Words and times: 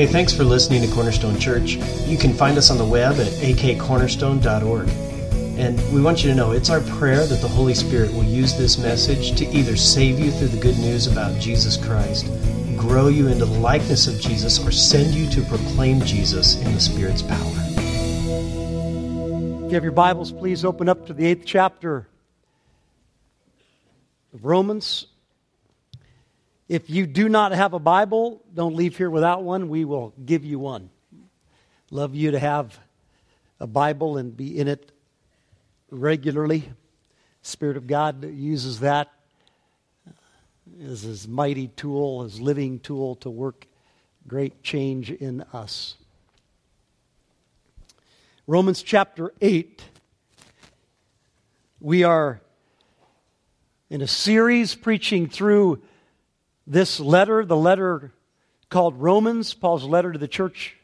Hey, 0.00 0.06
thanks 0.06 0.32
for 0.32 0.44
listening 0.44 0.80
to 0.80 0.88
Cornerstone 0.94 1.38
Church. 1.38 1.72
You 2.06 2.16
can 2.16 2.32
find 2.32 2.56
us 2.56 2.70
on 2.70 2.78
the 2.78 2.86
web 2.86 3.20
at 3.20 3.26
akcornerstone.org. 3.26 4.88
And 5.58 5.92
we 5.92 6.00
want 6.00 6.24
you 6.24 6.30
to 6.30 6.34
know 6.34 6.52
it's 6.52 6.70
our 6.70 6.80
prayer 6.80 7.26
that 7.26 7.42
the 7.42 7.48
Holy 7.48 7.74
Spirit 7.74 8.10
will 8.14 8.24
use 8.24 8.56
this 8.56 8.78
message 8.78 9.36
to 9.36 9.46
either 9.48 9.76
save 9.76 10.18
you 10.18 10.30
through 10.30 10.48
the 10.48 10.56
good 10.58 10.78
news 10.78 11.06
about 11.06 11.38
Jesus 11.38 11.76
Christ, 11.76 12.24
grow 12.78 13.08
you 13.08 13.28
into 13.28 13.44
the 13.44 13.58
likeness 13.58 14.06
of 14.06 14.18
Jesus, 14.18 14.58
or 14.66 14.70
send 14.70 15.12
you 15.12 15.28
to 15.32 15.42
proclaim 15.42 16.00
Jesus 16.00 16.56
in 16.62 16.72
the 16.72 16.80
Spirit's 16.80 17.20
power. 17.20 17.52
If 19.66 19.70
you 19.70 19.74
have 19.74 19.84
your 19.84 19.92
Bibles, 19.92 20.32
please 20.32 20.64
open 20.64 20.88
up 20.88 21.08
to 21.08 21.12
the 21.12 21.26
eighth 21.26 21.44
chapter 21.44 22.08
of 24.32 24.46
Romans. 24.46 25.08
If 26.70 26.88
you 26.88 27.08
do 27.08 27.28
not 27.28 27.50
have 27.50 27.74
a 27.74 27.80
Bible, 27.80 28.44
don't 28.54 28.76
leave 28.76 28.96
here 28.96 29.10
without 29.10 29.42
one. 29.42 29.68
We 29.68 29.84
will 29.84 30.14
give 30.24 30.44
you 30.44 30.60
one. 30.60 30.88
Love 31.90 32.14
you 32.14 32.30
to 32.30 32.38
have 32.38 32.78
a 33.58 33.66
Bible 33.66 34.18
and 34.18 34.36
be 34.36 34.56
in 34.56 34.68
it 34.68 34.92
regularly. 35.90 36.70
Spirit 37.42 37.76
of 37.76 37.88
God 37.88 38.24
uses 38.24 38.78
that 38.78 39.08
as 40.80 41.02
his 41.02 41.26
mighty 41.26 41.66
tool, 41.66 42.22
his 42.22 42.40
living 42.40 42.78
tool 42.78 43.16
to 43.16 43.30
work 43.30 43.66
great 44.28 44.62
change 44.62 45.10
in 45.10 45.40
us. 45.52 45.96
Romans 48.46 48.80
chapter 48.84 49.34
8. 49.40 49.82
We 51.80 52.04
are 52.04 52.40
in 53.88 54.02
a 54.02 54.06
series 54.06 54.76
preaching 54.76 55.28
through 55.28 55.82
this 56.70 57.00
letter, 57.00 57.44
the 57.44 57.56
letter 57.56 58.12
called 58.68 58.94
Romans, 58.94 59.52
Paul's 59.54 59.82
letter 59.82 60.12
to 60.12 60.18
the 60.20 60.28
church 60.28 60.76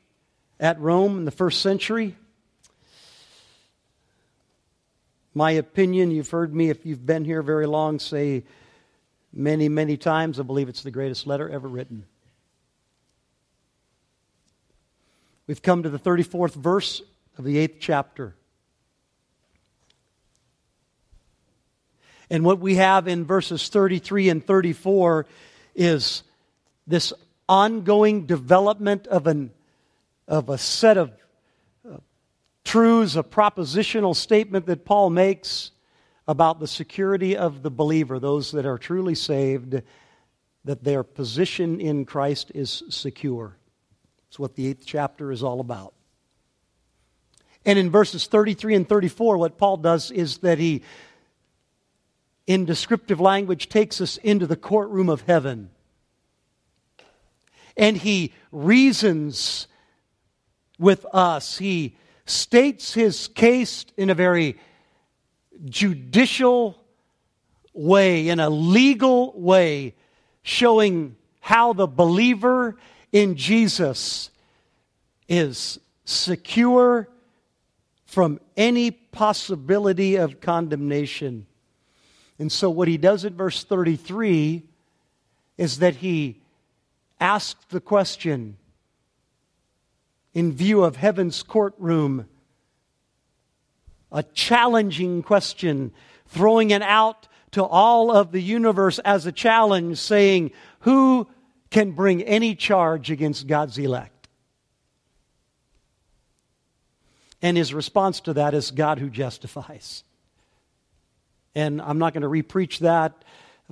at 0.59 0.81
Rome 0.81 1.19
in 1.19 1.25
the 1.25 1.31
first 1.31 1.61
century. 1.61 2.17
My 5.33 5.53
opinion, 5.53 6.11
you've 6.11 6.31
heard 6.31 6.53
me 6.53 6.71
if 6.71 6.85
you've 6.85 7.07
been 7.07 7.25
here 7.25 7.41
very 7.41 7.67
long 7.67 8.01
say 8.01 8.43
many, 9.33 9.69
many 9.69 9.97
times, 9.97 10.41
I 10.41 10.43
believe 10.43 10.69
it's 10.69 10.83
the 10.83 10.91
greatest 10.91 11.25
letter 11.25 11.49
ever 11.49 11.69
written. 11.69 12.05
We've 15.47 15.63
come 15.63 15.85
to 15.85 15.89
the 15.89 16.01
34th 16.01 16.55
verse 16.55 17.01
of 17.39 17.45
the 17.45 17.59
eighth 17.59 17.77
chapter. 17.79 18.35
And 22.29 22.45
what 22.45 22.59
we 22.59 22.75
have 22.75 23.07
in 23.07 23.25
verses 23.25 23.69
33 23.69 24.31
and 24.31 24.45
34 24.45 25.27
is 25.77 26.23
this 26.87 27.13
ongoing 27.49 28.27
development 28.27 29.07
of, 29.07 29.27
an, 29.27 29.53
of 30.27 30.49
a 30.49 30.59
set 30.59 30.97
of 30.97 31.13
uh, 31.89 31.99
truths, 32.65 33.15
a 33.15 33.23
propositional 33.23 34.17
statement 34.17 34.67
that 34.67 34.85
Paul 34.85 35.11
makes 35.11 35.71
about 36.27 36.59
the 36.59 36.67
security 36.67 37.37
of 37.37 37.63
the 37.63 37.71
believer, 37.71 38.19
those 38.19 38.51
that 38.53 38.67
are 38.67 38.79
truly 38.79 39.15
saved, 39.15 39.81
that 40.65 40.83
their 40.83 41.05
position 41.05 41.81
in 41.81 42.05
Christ 42.05 42.51
is 42.55 42.83
secure. 42.89 43.57
It's 44.29 44.39
what 44.39 44.57
the 44.57 44.67
eighth 44.67 44.85
chapter 44.85 45.31
is 45.31 45.45
all 45.45 45.61
about. 45.61 45.95
And 47.65 47.79
in 47.79 47.91
verses 47.91 48.27
33 48.27 48.75
and 48.75 48.89
34, 48.89 49.39
what 49.39 49.59
Paul 49.59 49.77
does 49.77 50.11
is 50.11 50.39
that 50.39 50.59
he 50.59 50.83
in 52.47 52.65
descriptive 52.65 53.21
language, 53.21 53.69
takes 53.69 54.01
us 54.01 54.19
into 54.19 54.47
the 54.47 54.57
courtroom 54.57 55.09
of 55.09 55.23
heaven. 55.23 55.71
And 57.77 57.97
he 57.97 58.33
reasons 58.53 59.67
with 60.79 61.05
us. 61.13 61.59
He 61.59 61.97
states 62.25 62.95
his 62.95 63.29
case 63.29 63.85
in 63.97 64.11
a 64.11 64.15
very 64.15 64.59
judicial 65.65 66.83
way, 67.73 68.29
in 68.29 68.41
a 68.41 68.51
legal 68.51 69.33
way, 69.39 69.95
showing 70.43 71.17
how 71.41 71.73
the 71.73 71.87
believer 71.87 72.77
in 73.13 73.37
Jesus 73.37 74.31
is 75.29 75.79
secure 76.05 77.09
from 78.05 78.41
any 78.57 78.91
possibility 78.91 80.17
of 80.17 80.41
condemnation. 80.41 81.47
And 82.39 82.53
so, 82.53 82.69
what 82.69 82.89
he 82.89 82.99
does 82.99 83.25
in 83.25 83.35
verse 83.35 83.65
33 83.65 84.63
is 85.57 85.79
that 85.79 85.97
he 85.97 86.41
asks 87.19 87.65
the 87.71 87.81
question 87.81 88.57
in 90.35 90.53
view 90.53 90.85
of 90.85 90.97
heaven's 90.97 91.43
courtroom, 91.43 92.29
a 94.13 94.23
challenging 94.23 95.23
question, 95.23 95.93
throwing 96.27 96.71
it 96.73 96.83
out 96.83 97.27
to 97.53 97.65
all 97.65 98.11
of 98.11 98.33
the 98.33 98.43
universe 98.43 98.99
as 98.99 99.25
a 99.25 99.33
challenge, 99.33 99.97
saying, 99.97 100.51
Who 100.81 101.27
can 101.71 101.93
bring 101.93 102.23
any 102.23 102.55
charge 102.55 103.11
against 103.11 103.47
God's 103.47 103.79
elect? 103.79 104.29
And 107.41 107.57
his 107.57 107.73
response 107.73 108.21
to 108.21 108.35
that 108.35 108.53
is 108.53 108.71
God 108.71 108.99
who 108.99 109.09
justifies. 109.09 110.05
And 111.57 111.81
I'm 111.81 111.99
not 111.99 112.13
going 112.13 112.23
to 112.23 112.29
repreach 112.29 112.81
that 112.81 113.25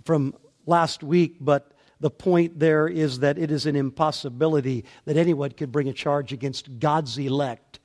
from 0.05 0.35
last 0.65 1.03
week, 1.03 1.37
but 1.39 1.71
the 2.01 2.11
point 2.11 2.59
there 2.59 2.89
is 2.89 3.19
that 3.19 3.39
it 3.39 3.51
is 3.51 3.67
an 3.67 3.77
impossibility 3.77 4.87
that 5.05 5.19
anyone 5.19 5.51
could 5.51 5.71
bring 5.71 5.89
a 5.89 5.93
charge 5.93 6.33
against 6.33 6.81
God's 6.81 7.19
elect 7.19 7.81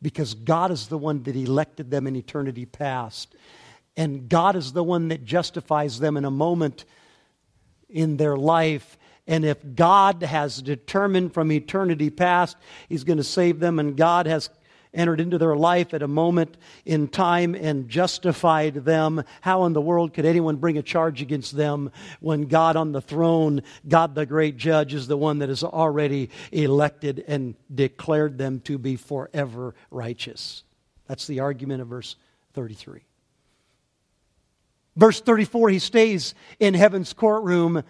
because 0.00 0.32
God 0.32 0.70
is 0.70 0.88
the 0.88 0.96
one 0.96 1.22
that 1.24 1.36
elected 1.36 1.90
them 1.90 2.06
in 2.06 2.16
eternity 2.16 2.64
past. 2.64 3.34
And 3.98 4.30
God 4.30 4.56
is 4.56 4.72
the 4.72 4.82
one 4.82 5.08
that 5.08 5.26
justifies 5.26 6.00
them 6.00 6.16
in 6.16 6.24
a 6.24 6.30
moment 6.30 6.86
in 7.90 8.16
their 8.16 8.36
life. 8.36 8.96
And 9.26 9.44
if 9.44 9.58
God 9.74 10.22
has 10.22 10.62
determined 10.62 11.34
from 11.34 11.52
eternity 11.52 12.08
past, 12.08 12.56
He's 12.88 13.04
going 13.04 13.18
to 13.18 13.24
save 13.24 13.60
them, 13.60 13.78
and 13.78 13.94
God 13.94 14.26
has 14.26 14.48
entered 14.92 15.20
into 15.20 15.38
their 15.38 15.56
life 15.56 15.94
at 15.94 16.02
a 16.02 16.08
moment 16.08 16.56
in 16.84 17.08
time 17.08 17.54
and 17.54 17.88
justified 17.88 18.74
them. 18.84 19.22
How 19.40 19.64
in 19.64 19.72
the 19.72 19.80
world 19.80 20.14
could 20.14 20.24
anyone 20.24 20.56
bring 20.56 20.78
a 20.78 20.82
charge 20.82 21.22
against 21.22 21.56
them 21.56 21.90
when 22.20 22.42
God 22.42 22.76
on 22.76 22.92
the 22.92 23.00
throne, 23.00 23.62
God 23.86 24.14
the 24.14 24.26
great 24.26 24.56
judge, 24.56 24.94
is 24.94 25.06
the 25.06 25.16
one 25.16 25.38
that 25.38 25.48
has 25.48 25.62
already 25.62 26.30
elected 26.52 27.24
and 27.26 27.54
declared 27.74 28.38
them 28.38 28.60
to 28.60 28.78
be 28.78 28.96
forever 28.96 29.74
righteous? 29.90 30.64
That's 31.06 31.26
the 31.26 31.40
argument 31.40 31.82
of 31.82 31.88
verse 31.88 32.16
33. 32.54 33.02
Verse 34.96 35.20
34, 35.20 35.70
he 35.70 35.78
stays 35.78 36.34
in 36.58 36.74
heaven's 36.74 37.12
courtroom 37.12 37.84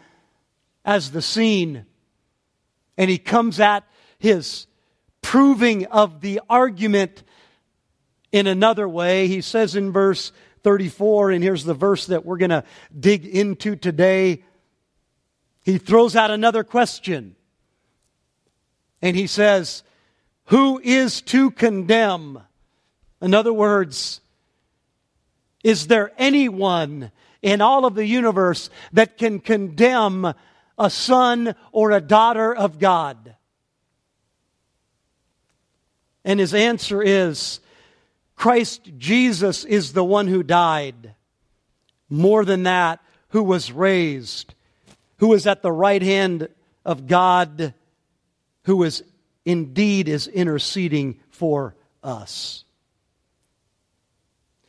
as 0.85 1.11
the 1.11 1.23
scene, 1.23 1.87
and 2.97 3.11
he 3.11 3.19
comes 3.19 3.61
at 3.61 3.85
his 4.19 4.68
proving 5.29 5.85
of 5.85 6.23
the 6.23 6.41
argument 6.49 7.23
in 8.33 8.47
another 8.47 8.89
way. 8.89 9.29
He 9.29 9.43
says 9.43 9.77
in 9.77 9.93
verse 9.93 10.33
34, 10.63 11.33
and 11.33 11.45
here's 11.45 11.65
the 11.65 11.75
verse 11.75 12.07
that 12.07 12.25
we're 12.25 12.39
going 12.39 12.49
to 12.49 12.65
dig 12.99 13.27
into 13.27 13.77
today. 13.77 14.43
He 15.67 15.77
throws 15.77 16.17
out 16.17 16.31
another 16.31 16.65
question. 16.65 17.37
And 19.03 19.15
he 19.15 19.27
says, 19.27 19.83
Who 20.47 20.81
is 20.83 21.21
to 21.21 21.51
condemn? 21.51 22.41
In 23.21 23.35
other 23.35 23.53
words, 23.53 24.23
is 25.63 25.89
there 25.89 26.11
anyone 26.17 27.13
in 27.43 27.61
all 27.61 27.85
of 27.85 27.95
the 27.95 28.07
universe 28.07 28.71
that 28.95 29.19
can 29.19 29.41
condemn 29.41 30.33
a 30.79 30.89
son 30.89 31.55
or 31.71 31.91
a 31.91 32.01
daughter 32.01 32.55
of 32.55 32.79
God? 32.79 33.35
And 36.29 36.39
his 36.39 36.53
answer 36.53 37.03
is 37.03 37.59
Christ 38.37 38.83
Jesus 38.99 39.65
is 39.65 39.95
the 39.95 40.05
one 40.05 40.29
who 40.29 40.43
died. 40.43 41.15
More 42.11 42.45
than 42.45 42.65
that, 42.65 43.01
who 43.31 43.43
was 43.43 43.73
raised, 43.73 44.55
who 45.17 45.33
is 45.33 45.47
at 45.47 45.63
the 45.63 45.73
right 45.73 46.03
hand 46.03 46.51
of 46.85 47.07
God, 47.07 47.73
who 48.65 48.83
is 48.83 49.03
indeed 49.47 50.07
is 50.07 50.29
interceding 50.29 51.19
for 51.31 51.75
us. 52.03 52.63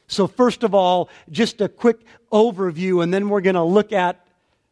So, 0.08 0.28
first 0.28 0.64
of 0.64 0.74
all, 0.74 1.10
just 1.30 1.60
a 1.60 1.68
quick 1.68 2.00
overview, 2.32 3.04
and 3.04 3.14
then 3.14 3.28
we're 3.28 3.42
going 3.42 3.56
to 3.56 3.64
look 3.64 3.92
at 3.92 4.26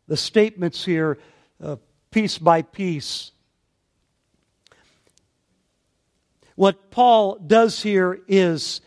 the 0.07 0.15
statements 0.15 0.85
here 0.85 1.17
uh, 1.61 1.75
piece 2.11 2.37
by 2.37 2.61
piece. 2.61 3.33
What 6.57 6.89
Paul 6.89 7.35
does 7.35 7.83
here 7.83 8.19
is 8.27 8.81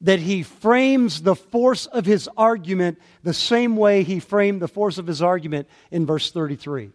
that 0.00 0.18
he 0.18 0.42
frames 0.42 1.20
the 1.20 1.36
force 1.36 1.84
of 1.84 2.06
his 2.06 2.26
argument 2.38 2.98
the 3.22 3.34
same 3.34 3.76
way 3.76 4.02
he 4.02 4.18
framed 4.18 4.62
the 4.62 4.66
force 4.66 4.96
of 4.96 5.06
his 5.06 5.20
argument 5.20 5.68
in 5.90 6.06
verse 6.06 6.30
33. 6.30 6.90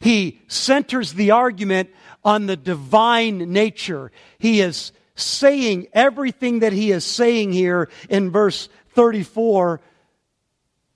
He 0.00 0.40
centers 0.48 1.12
the 1.12 1.32
argument 1.32 1.90
on 2.24 2.46
the 2.46 2.56
divine 2.56 3.52
nature. 3.52 4.10
He 4.38 4.62
is 4.62 4.92
saying 5.16 5.88
everything 5.92 6.60
that 6.60 6.72
he 6.72 6.92
is 6.92 7.04
saying 7.04 7.52
here 7.52 7.90
in 8.08 8.30
verse 8.30 8.70
34 8.94 9.82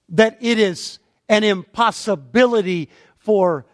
that 0.08 0.38
it 0.40 0.58
is 0.58 0.98
an 1.28 1.44
impossibility 1.44 2.88
for 3.18 3.66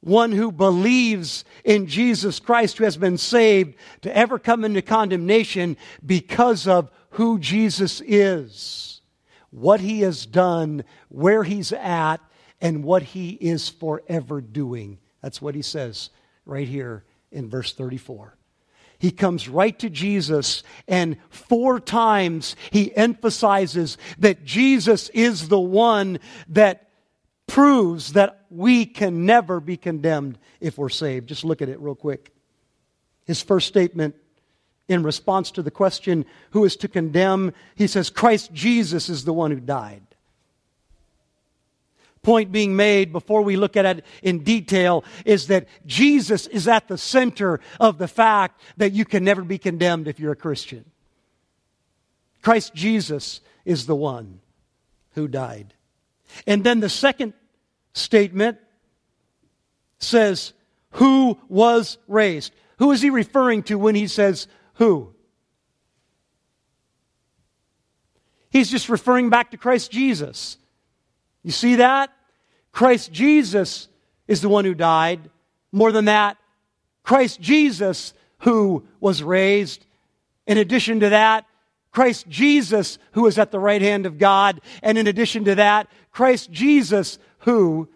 one 0.00 0.32
who 0.32 0.52
believes 0.52 1.44
in 1.64 1.86
Jesus 1.86 2.38
Christ, 2.40 2.78
who 2.78 2.84
has 2.84 2.96
been 2.96 3.18
saved, 3.18 3.74
to 4.02 4.16
ever 4.16 4.38
come 4.38 4.64
into 4.64 4.82
condemnation 4.82 5.76
because 6.04 6.66
of 6.68 6.90
who 7.10 7.38
Jesus 7.38 8.00
is, 8.06 9.00
what 9.50 9.80
he 9.80 10.00
has 10.00 10.26
done, 10.26 10.84
where 11.08 11.42
he's 11.42 11.72
at, 11.72 12.18
and 12.60 12.84
what 12.84 13.02
he 13.02 13.30
is 13.30 13.68
forever 13.68 14.40
doing. 14.40 14.98
That's 15.22 15.42
what 15.42 15.54
he 15.54 15.62
says 15.62 16.10
right 16.44 16.68
here 16.68 17.04
in 17.30 17.48
verse 17.48 17.72
34. 17.72 18.36
He 18.98 19.12
comes 19.12 19.48
right 19.48 19.78
to 19.78 19.88
Jesus, 19.88 20.64
and 20.88 21.18
four 21.30 21.78
times 21.78 22.56
he 22.72 22.94
emphasizes 22.96 23.96
that 24.18 24.44
Jesus 24.44 25.08
is 25.10 25.48
the 25.48 25.60
one 25.60 26.18
that 26.48 26.87
proves 27.48 28.12
that 28.12 28.44
we 28.48 28.86
can 28.86 29.26
never 29.26 29.58
be 29.58 29.76
condemned 29.76 30.38
if 30.60 30.78
we're 30.78 30.88
saved. 30.88 31.28
Just 31.28 31.44
look 31.44 31.60
at 31.60 31.68
it 31.68 31.80
real 31.80 31.96
quick. 31.96 32.32
His 33.26 33.42
first 33.42 33.66
statement 33.66 34.14
in 34.86 35.02
response 35.02 35.50
to 35.50 35.62
the 35.62 35.70
question, 35.72 36.24
Who 36.52 36.64
is 36.64 36.76
to 36.76 36.88
condemn? 36.88 37.52
He 37.74 37.88
says, 37.88 38.08
Christ 38.08 38.52
Jesus 38.52 39.08
is 39.08 39.24
the 39.24 39.32
one 39.32 39.50
who 39.50 39.58
died 39.58 40.02
point 42.28 42.52
being 42.52 42.76
made 42.76 43.10
before 43.10 43.40
we 43.40 43.56
look 43.56 43.74
at 43.74 43.86
it 43.86 44.04
in 44.22 44.44
detail 44.44 45.02
is 45.24 45.46
that 45.46 45.66
Jesus 45.86 46.46
is 46.46 46.68
at 46.68 46.86
the 46.86 46.98
center 46.98 47.58
of 47.80 47.96
the 47.96 48.06
fact 48.06 48.60
that 48.76 48.92
you 48.92 49.06
can 49.06 49.24
never 49.24 49.42
be 49.42 49.56
condemned 49.56 50.06
if 50.08 50.20
you're 50.20 50.32
a 50.32 50.36
Christian. 50.36 50.84
Christ 52.42 52.74
Jesus 52.74 53.40
is 53.64 53.86
the 53.86 53.96
one 53.96 54.40
who 55.12 55.26
died. 55.26 55.72
And 56.46 56.64
then 56.64 56.80
the 56.80 56.88
second 56.88 57.34
statement 57.92 58.58
says, 59.98 60.52
Who 60.92 61.38
was 61.48 61.98
raised? 62.06 62.52
Who 62.78 62.92
is 62.92 63.02
he 63.02 63.10
referring 63.10 63.64
to 63.64 63.76
when 63.76 63.94
he 63.94 64.06
says 64.06 64.46
who? 64.74 65.14
He's 68.50 68.70
just 68.70 68.88
referring 68.88 69.30
back 69.30 69.50
to 69.50 69.56
Christ 69.56 69.90
Jesus. 69.90 70.56
You 71.42 71.50
see 71.50 71.76
that? 71.76 72.10
Christ 72.72 73.12
Jesus 73.12 73.88
is 74.26 74.40
the 74.40 74.48
one 74.48 74.64
who 74.64 74.74
died. 74.74 75.30
More 75.72 75.92
than 75.92 76.06
that, 76.06 76.38
Christ 77.02 77.40
Jesus 77.40 78.14
who 78.40 78.86
was 79.00 79.22
raised. 79.22 79.84
In 80.46 80.58
addition 80.58 81.00
to 81.00 81.10
that, 81.10 81.44
Christ 81.90 82.28
Jesus 82.28 82.98
who 83.12 83.26
is 83.26 83.38
at 83.38 83.50
the 83.50 83.60
right 83.60 83.82
hand 83.82 84.06
of 84.06 84.18
God. 84.18 84.60
And 84.82 84.98
in 84.98 85.06
addition 85.06 85.44
to 85.44 85.54
that, 85.56 85.88
Christ 86.10 86.50
Jesus 86.50 87.18
who 87.40 87.88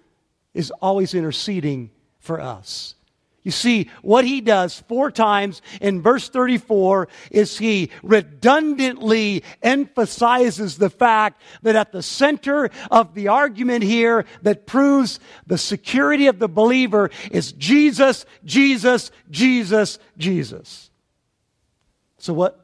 is 0.55 0.71
always 0.81 1.15
interceding 1.15 1.91
for 2.19 2.41
us. 2.41 2.95
You 3.43 3.51
see, 3.51 3.91
what 4.03 4.25
he 4.25 4.41
does 4.41 4.79
four 4.87 5.11
times 5.11 5.63
in 5.81 6.01
verse 6.01 6.29
34 6.29 7.09
is 7.33 7.59
he 7.59 7.91
redundantly 8.05 9.43
emphasizes 9.63 10.79
the 10.79 10.91
fact 10.91 11.43
that 11.63 11.75
at 11.75 11.91
the 11.91 12.03
center 12.03 12.71
of 12.89 13.15
the 13.15 13.29
argument 13.29 13.83
here 13.83 14.27
that 14.43 14.67
proves 14.67 15.19
the 15.45 15.59
security 15.59 16.29
of 16.29 16.39
the 16.39 16.49
believer 16.49 17.11
is 17.33 17.51
Jesus, 17.53 18.25
Jesus, 18.45 19.11
Jesus, 19.29 19.99
Jesus. 20.17 20.91
So, 22.19 22.33
what 22.33 22.62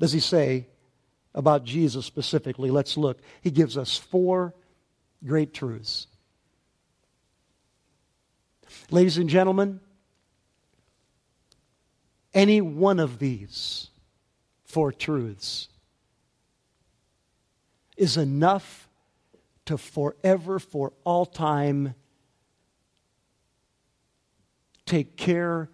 does 0.00 0.12
he 0.12 0.20
say 0.20 0.68
about 1.34 1.64
Jesus 1.64 2.06
specifically? 2.06 2.70
Let's 2.70 2.96
look. 2.96 3.20
He 3.40 3.50
gives 3.50 3.76
us 3.76 3.96
four 3.96 4.54
great 5.24 5.52
truths. 5.52 6.06
Ladies 8.90 9.18
and 9.18 9.28
gentlemen, 9.28 9.80
any 12.34 12.60
one 12.60 13.00
of 13.00 13.18
these 13.18 13.88
four 14.64 14.92
truths 14.92 15.68
is 17.96 18.16
enough 18.16 18.88
to 19.66 19.76
forever, 19.76 20.58
for 20.58 20.92
all 21.04 21.26
time, 21.26 21.94
take 24.86 25.16
care 25.16 25.68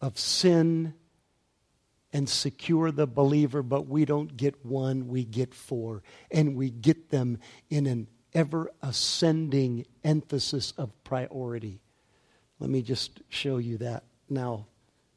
of 0.00 0.18
sin 0.18 0.94
and 2.14 2.28
secure 2.28 2.92
the 2.92 3.08
believer, 3.08 3.60
but 3.60 3.88
we 3.88 4.04
don't 4.04 4.36
get 4.36 4.64
one, 4.64 5.08
we 5.08 5.24
get 5.24 5.52
four. 5.52 6.04
And 6.30 6.54
we 6.54 6.70
get 6.70 7.10
them 7.10 7.38
in 7.68 7.86
an 7.86 8.06
ever 8.32 8.70
ascending 8.80 9.84
emphasis 10.04 10.72
of 10.78 10.92
priority. 11.02 11.80
Let 12.60 12.70
me 12.70 12.82
just 12.82 13.20
show 13.28 13.58
you 13.58 13.78
that 13.78 14.04
now. 14.30 14.68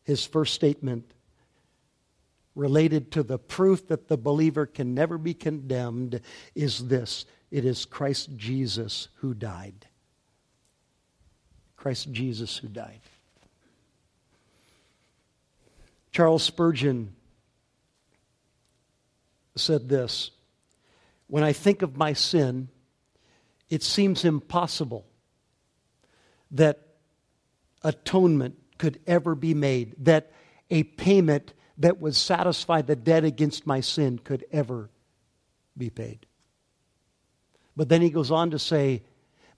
His 0.03 0.25
first 0.25 0.55
statement 0.55 1.11
related 2.55 3.11
to 3.11 3.21
the 3.21 3.37
proof 3.37 3.87
that 3.89 4.07
the 4.07 4.17
believer 4.17 4.65
can 4.65 4.95
never 4.95 5.19
be 5.19 5.35
condemned 5.35 6.19
is 6.55 6.87
this 6.87 7.25
it 7.51 7.63
is 7.63 7.85
Christ 7.85 8.35
Jesus 8.35 9.09
who 9.17 9.35
died. 9.35 9.85
Christ 11.75 12.11
Jesus 12.11 12.57
who 12.57 12.67
died. 12.67 13.01
Charles 16.17 16.41
Spurgeon 16.41 17.13
said 19.55 19.87
this 19.87 20.31
When 21.27 21.43
I 21.43 21.53
think 21.53 21.83
of 21.83 21.95
my 21.95 22.13
sin, 22.13 22.69
it 23.69 23.83
seems 23.83 24.25
impossible 24.25 25.05
that 26.49 26.79
atonement 27.83 28.55
could 28.79 28.99
ever 29.05 29.35
be 29.35 29.53
made, 29.53 29.93
that 29.99 30.31
a 30.71 30.81
payment 30.81 31.53
that 31.77 32.01
would 32.01 32.15
satisfy 32.15 32.81
the 32.81 32.95
debt 32.95 33.23
against 33.23 33.67
my 33.67 33.79
sin 33.79 34.17
could 34.17 34.43
ever 34.51 34.89
be 35.77 35.91
paid. 35.91 36.25
But 37.75 37.89
then 37.89 38.01
he 38.01 38.09
goes 38.09 38.31
on 38.31 38.49
to 38.49 38.57
say, 38.57 39.03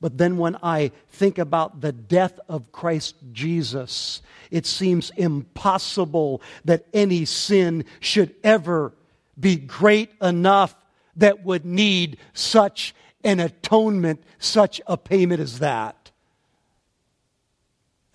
but 0.01 0.18
then 0.18 0.38
when 0.38 0.57
I 0.63 0.92
think 1.10 1.38
about 1.38 1.82
the 1.82 1.91
death 1.91 2.39
of 2.48 2.72
Christ 2.72 3.15
Jesus, 3.32 4.22
it 4.50 4.65
seems 4.65 5.12
impossible 5.18 6.41
that 6.65 6.86
any 6.94 7.25
sin 7.25 7.84
should 8.00 8.34
ever 8.44 8.94
be 9.38 9.58
great 9.58 10.12
enough 10.22 10.75
that 11.18 11.44
would 11.44 11.65
need 11.65 12.18
such 12.34 12.96
an 13.24 13.39
atonement, 13.39 14.24
such 14.38 14.79
a 14.88 14.96
payment 14.96 15.41
as 15.41 15.60
that. 15.60 16.12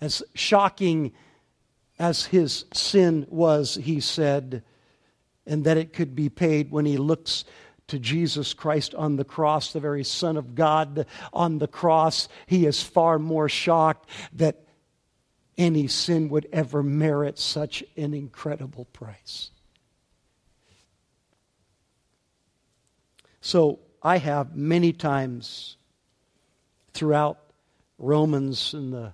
As 0.01 0.23
shocking 0.33 1.13
as 1.99 2.25
his 2.25 2.65
sin 2.73 3.27
was, 3.29 3.75
he 3.75 3.99
said, 3.99 4.63
and 5.45 5.63
that 5.65 5.77
it 5.77 5.93
could 5.93 6.15
be 6.15 6.29
paid 6.29 6.71
when 6.71 6.85
he 6.85 6.97
looks 6.97 7.45
to 7.87 7.99
Jesus 7.99 8.53
Christ 8.53 8.95
on 8.95 9.15
the 9.15 9.23
cross, 9.23 9.73
the 9.73 9.79
very 9.79 10.03
Son 10.03 10.37
of 10.37 10.55
God 10.55 11.05
on 11.33 11.59
the 11.59 11.67
cross, 11.67 12.27
he 12.47 12.65
is 12.65 12.81
far 12.81 13.19
more 13.19 13.49
shocked 13.49 14.09
that 14.33 14.61
any 15.57 15.87
sin 15.87 16.29
would 16.29 16.47
ever 16.51 16.83
merit 16.83 17.39
such 17.39 17.83
an 17.95 18.13
incredible 18.13 18.85
price. 18.85 19.51
So 23.41 23.79
I 24.01 24.17
have 24.17 24.55
many 24.55 24.91
times 24.91 25.77
throughout 26.93 27.39
Romans 27.97 28.73
and 28.73 28.91
the 28.91 29.13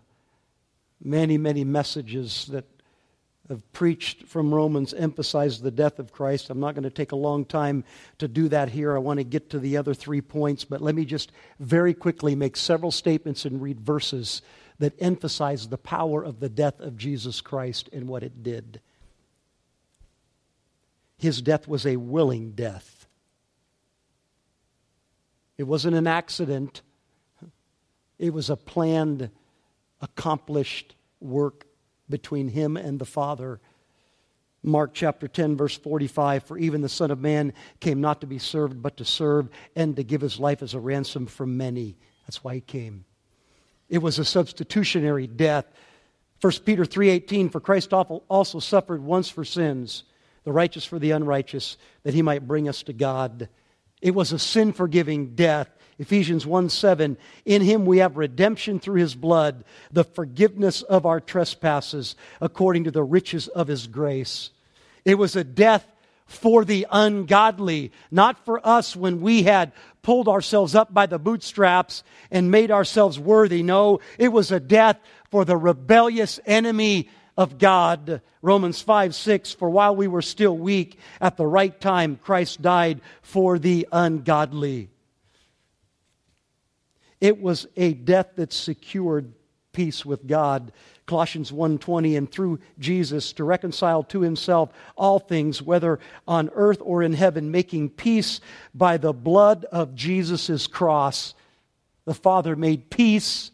many, 1.03 1.37
many 1.37 1.63
messages 1.63 2.45
that 2.47 2.70
have 3.49 3.73
preached 3.73 4.27
from 4.27 4.53
Romans 4.53 4.93
emphasize 4.93 5.59
the 5.59 5.71
death 5.71 5.99
of 5.99 6.11
Christ. 6.11 6.49
I'm 6.49 6.59
not 6.59 6.73
going 6.73 6.83
to 6.83 6.89
take 6.89 7.11
a 7.11 7.17
long 7.17 7.43
time 7.43 7.83
to 8.19 8.27
do 8.27 8.47
that 8.49 8.69
here. 8.69 8.95
I 8.95 8.99
want 8.99 9.19
to 9.19 9.23
get 9.23 9.49
to 9.49 9.59
the 9.59 9.77
other 9.77 9.93
three 9.93 10.21
points, 10.21 10.63
but 10.63 10.81
let 10.81 10.95
me 10.95 11.05
just 11.05 11.31
very 11.59 11.93
quickly 11.93 12.35
make 12.35 12.55
several 12.55 12.91
statements 12.91 13.45
and 13.45 13.61
read 13.61 13.79
verses 13.81 14.41
that 14.79 14.93
emphasize 14.99 15.67
the 15.67 15.77
power 15.77 16.23
of 16.23 16.39
the 16.39 16.49
death 16.49 16.79
of 16.79 16.97
Jesus 16.97 17.41
Christ 17.41 17.89
and 17.91 18.07
what 18.07 18.23
it 18.23 18.41
did. 18.41 18.79
His 21.17 21.41
death 21.41 21.67
was 21.67 21.85
a 21.85 21.97
willing 21.97 22.51
death. 22.51 23.05
It 25.57 25.63
wasn't 25.63 25.95
an 25.95 26.07
accident. 26.07 26.81
It 28.17 28.33
was 28.33 28.49
a 28.49 28.55
planned 28.55 29.29
accomplished 30.01 30.95
work 31.19 31.65
between 32.11 32.49
him 32.49 32.77
and 32.77 32.99
the 32.99 33.05
Father. 33.05 33.59
Mark 34.63 34.91
chapter 34.93 35.27
10, 35.27 35.57
verse 35.57 35.75
45 35.75 36.43
For 36.43 36.57
even 36.57 36.81
the 36.81 36.89
Son 36.89 37.09
of 37.09 37.19
Man 37.19 37.53
came 37.79 37.99
not 37.99 38.21
to 38.21 38.27
be 38.27 38.37
served, 38.37 38.81
but 38.81 38.97
to 38.97 39.05
serve 39.05 39.49
and 39.75 39.95
to 39.95 40.03
give 40.03 40.21
his 40.21 40.39
life 40.39 40.61
as 40.61 40.75
a 40.75 40.79
ransom 40.79 41.25
for 41.25 41.47
many. 41.47 41.97
That's 42.27 42.43
why 42.43 42.55
he 42.55 42.61
came. 42.61 43.05
It 43.89 44.03
was 44.03 44.19
a 44.19 44.25
substitutionary 44.25 45.25
death. 45.27 45.65
1 46.39 46.63
Peter 46.63 46.85
3:18 46.85 47.49
for 47.49 47.59
Christ 47.59 47.91
also 47.93 48.59
suffered 48.59 49.03
once 49.03 49.29
for 49.29 49.43
sins, 49.43 50.03
the 50.43 50.51
righteous 50.51 50.85
for 50.85 50.99
the 50.99 51.11
unrighteous, 51.11 51.77
that 52.03 52.13
he 52.13 52.21
might 52.21 52.47
bring 52.47 52.69
us 52.69 52.83
to 52.83 52.93
God. 52.93 53.49
It 54.01 54.15
was 54.15 54.31
a 54.31 54.39
sin 54.39 54.73
forgiving 54.73 55.35
death. 55.35 55.69
Ephesians 56.01 56.47
1 56.47 56.69
7, 56.69 57.15
in 57.45 57.61
him 57.61 57.85
we 57.85 57.99
have 57.99 58.17
redemption 58.17 58.79
through 58.79 58.99
his 58.99 59.13
blood, 59.13 59.63
the 59.91 60.03
forgiveness 60.03 60.81
of 60.81 61.05
our 61.05 61.19
trespasses, 61.19 62.15
according 62.41 62.85
to 62.85 62.91
the 62.91 63.03
riches 63.03 63.47
of 63.47 63.67
his 63.67 63.85
grace. 63.85 64.49
It 65.05 65.19
was 65.19 65.35
a 65.35 65.43
death 65.43 65.85
for 66.25 66.65
the 66.65 66.87
ungodly, 66.91 67.91
not 68.09 68.43
for 68.45 68.65
us 68.65 68.95
when 68.95 69.21
we 69.21 69.43
had 69.43 69.73
pulled 70.01 70.27
ourselves 70.27 70.73
up 70.73 70.91
by 70.91 71.05
the 71.05 71.19
bootstraps 71.19 72.03
and 72.31 72.49
made 72.49 72.71
ourselves 72.71 73.19
worthy. 73.19 73.61
No, 73.61 73.99
it 74.17 74.29
was 74.29 74.51
a 74.51 74.59
death 74.59 74.99
for 75.29 75.45
the 75.45 75.55
rebellious 75.55 76.39
enemy 76.47 77.09
of 77.37 77.59
God. 77.59 78.23
Romans 78.41 78.81
5 78.81 79.13
6, 79.13 79.53
for 79.53 79.69
while 79.69 79.95
we 79.95 80.07
were 80.07 80.23
still 80.23 80.57
weak, 80.57 80.97
at 81.19 81.37
the 81.37 81.45
right 81.45 81.79
time, 81.79 82.15
Christ 82.15 82.59
died 82.63 83.01
for 83.21 83.59
the 83.59 83.87
ungodly. 83.91 84.89
It 87.21 87.39
was 87.39 87.67
a 87.77 87.93
death 87.93 88.31
that 88.35 88.51
secured 88.51 89.31
peace 89.73 90.05
with 90.05 90.27
God. 90.27 90.73
Colossians 91.05 91.51
1:20 91.51 92.17
and 92.17 92.29
through 92.29 92.59
Jesus 92.79 93.31
to 93.33 93.43
reconcile 93.43 94.03
to 94.05 94.21
himself 94.21 94.71
all 94.95 95.19
things 95.19 95.61
whether 95.61 95.99
on 96.27 96.49
earth 96.53 96.79
or 96.81 97.03
in 97.03 97.13
heaven 97.13 97.51
making 97.51 97.89
peace 97.89 98.41
by 98.73 98.97
the 98.97 99.13
blood 99.13 99.65
of 99.65 99.95
Jesus' 99.95 100.67
cross. 100.67 101.33
The 102.05 102.13
Father 102.13 102.55
made 102.55 102.89
peace 102.89 103.51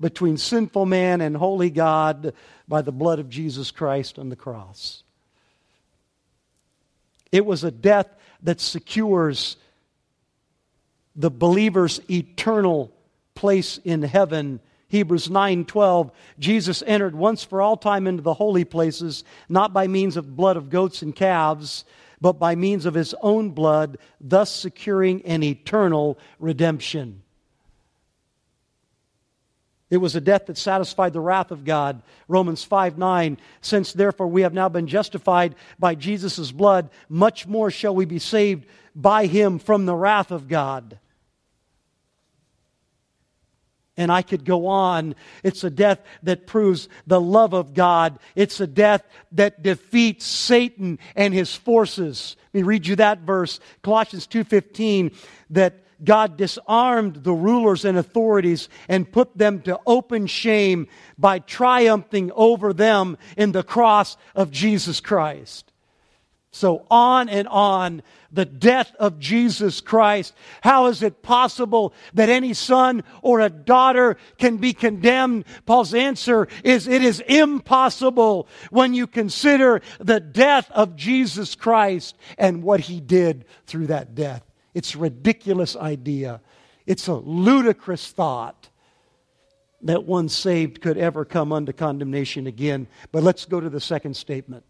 between 0.00 0.38
sinful 0.38 0.86
man 0.86 1.20
and 1.20 1.36
holy 1.36 1.70
God 1.70 2.32
by 2.66 2.80
the 2.80 2.92
blood 2.92 3.18
of 3.18 3.28
Jesus 3.28 3.70
Christ 3.70 4.18
on 4.18 4.30
the 4.30 4.36
cross. 4.36 5.02
It 7.30 7.44
was 7.44 7.64
a 7.64 7.70
death 7.70 8.08
that 8.42 8.60
secures 8.60 9.56
the 11.14 11.30
believer's 11.30 12.00
eternal 12.10 12.92
place 13.40 13.80
in 13.84 14.02
heaven. 14.02 14.60
Hebrews 14.88 15.30
9:12 15.30 16.10
Jesus 16.38 16.82
entered 16.86 17.14
once 17.14 17.42
for 17.42 17.62
all 17.62 17.78
time 17.78 18.06
into 18.06 18.22
the 18.22 18.34
holy 18.34 18.64
places 18.64 19.24
not 19.48 19.72
by 19.72 19.86
means 19.86 20.18
of 20.18 20.26
the 20.26 20.32
blood 20.32 20.58
of 20.58 20.68
goats 20.68 21.00
and 21.00 21.16
calves 21.16 21.86
but 22.20 22.34
by 22.34 22.54
means 22.54 22.84
of 22.84 22.92
his 22.92 23.14
own 23.22 23.48
blood 23.52 23.96
thus 24.20 24.50
securing 24.50 25.22
an 25.22 25.42
eternal 25.42 26.18
redemption. 26.38 27.22
It 29.88 29.96
was 29.96 30.14
a 30.14 30.20
death 30.20 30.46
that 30.46 30.58
satisfied 30.58 31.14
the 31.14 31.20
wrath 31.20 31.50
of 31.50 31.64
God. 31.64 32.02
Romans 32.28 32.62
5 32.62 32.98
9. 32.98 33.38
Since 33.62 33.94
therefore 33.94 34.28
we 34.28 34.42
have 34.42 34.52
now 34.52 34.68
been 34.68 34.86
justified 34.86 35.54
by 35.78 35.94
Jesus' 35.94 36.52
blood, 36.52 36.90
much 37.08 37.46
more 37.46 37.70
shall 37.70 37.94
we 37.94 38.04
be 38.04 38.18
saved 38.18 38.66
by 38.94 39.24
him 39.24 39.58
from 39.58 39.86
the 39.86 39.96
wrath 39.96 40.30
of 40.30 40.46
God. 40.46 40.98
And 44.00 44.10
I 44.10 44.22
could 44.22 44.46
go 44.46 44.66
on. 44.66 45.14
It's 45.44 45.62
a 45.62 45.68
death 45.68 46.00
that 46.22 46.46
proves 46.46 46.88
the 47.06 47.20
love 47.20 47.52
of 47.52 47.74
God. 47.74 48.18
It's 48.34 48.58
a 48.58 48.66
death 48.66 49.02
that 49.32 49.62
defeats 49.62 50.24
Satan 50.24 50.98
and 51.14 51.34
his 51.34 51.54
forces. 51.54 52.36
Let 52.54 52.60
me 52.60 52.62
read 52.62 52.86
you 52.86 52.96
that 52.96 53.18
verse, 53.20 53.60
Colossians 53.82 54.26
2:15, 54.26 55.10
that 55.50 55.84
God 56.02 56.38
disarmed 56.38 57.24
the 57.24 57.34
rulers 57.34 57.84
and 57.84 57.98
authorities 57.98 58.70
and 58.88 59.12
put 59.12 59.36
them 59.36 59.60
to 59.62 59.78
open 59.86 60.26
shame 60.26 60.88
by 61.18 61.40
triumphing 61.40 62.32
over 62.34 62.72
them 62.72 63.18
in 63.36 63.52
the 63.52 63.62
cross 63.62 64.16
of 64.34 64.50
Jesus 64.50 64.98
Christ. 65.00 65.69
So 66.52 66.84
on 66.90 67.28
and 67.28 67.46
on, 67.46 68.02
the 68.32 68.44
death 68.44 68.92
of 68.98 69.20
Jesus 69.20 69.80
Christ. 69.80 70.34
How 70.62 70.86
is 70.86 71.02
it 71.02 71.22
possible 71.22 71.94
that 72.14 72.28
any 72.28 72.54
son 72.54 73.04
or 73.22 73.40
a 73.40 73.50
daughter 73.50 74.16
can 74.38 74.56
be 74.56 74.72
condemned? 74.72 75.44
Paul's 75.64 75.94
answer 75.94 76.48
is 76.64 76.88
it 76.88 77.02
is 77.02 77.20
impossible 77.20 78.48
when 78.70 78.94
you 78.94 79.06
consider 79.06 79.80
the 80.00 80.18
death 80.18 80.70
of 80.72 80.96
Jesus 80.96 81.54
Christ 81.54 82.16
and 82.36 82.64
what 82.64 82.80
he 82.80 83.00
did 83.00 83.44
through 83.66 83.86
that 83.88 84.14
death. 84.16 84.42
It's 84.74 84.94
a 84.94 84.98
ridiculous 84.98 85.76
idea. 85.76 86.40
It's 86.84 87.06
a 87.06 87.14
ludicrous 87.14 88.10
thought 88.10 88.68
that 89.82 90.04
one 90.04 90.28
saved 90.28 90.80
could 90.80 90.98
ever 90.98 91.24
come 91.24 91.52
under 91.52 91.72
condemnation 91.72 92.46
again. 92.46 92.88
But 93.12 93.22
let's 93.22 93.44
go 93.44 93.60
to 93.60 93.70
the 93.70 93.80
second 93.80 94.14
statement. 94.16 94.64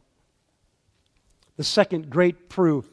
The 1.56 1.64
second 1.64 2.10
great 2.10 2.48
proof 2.48 2.86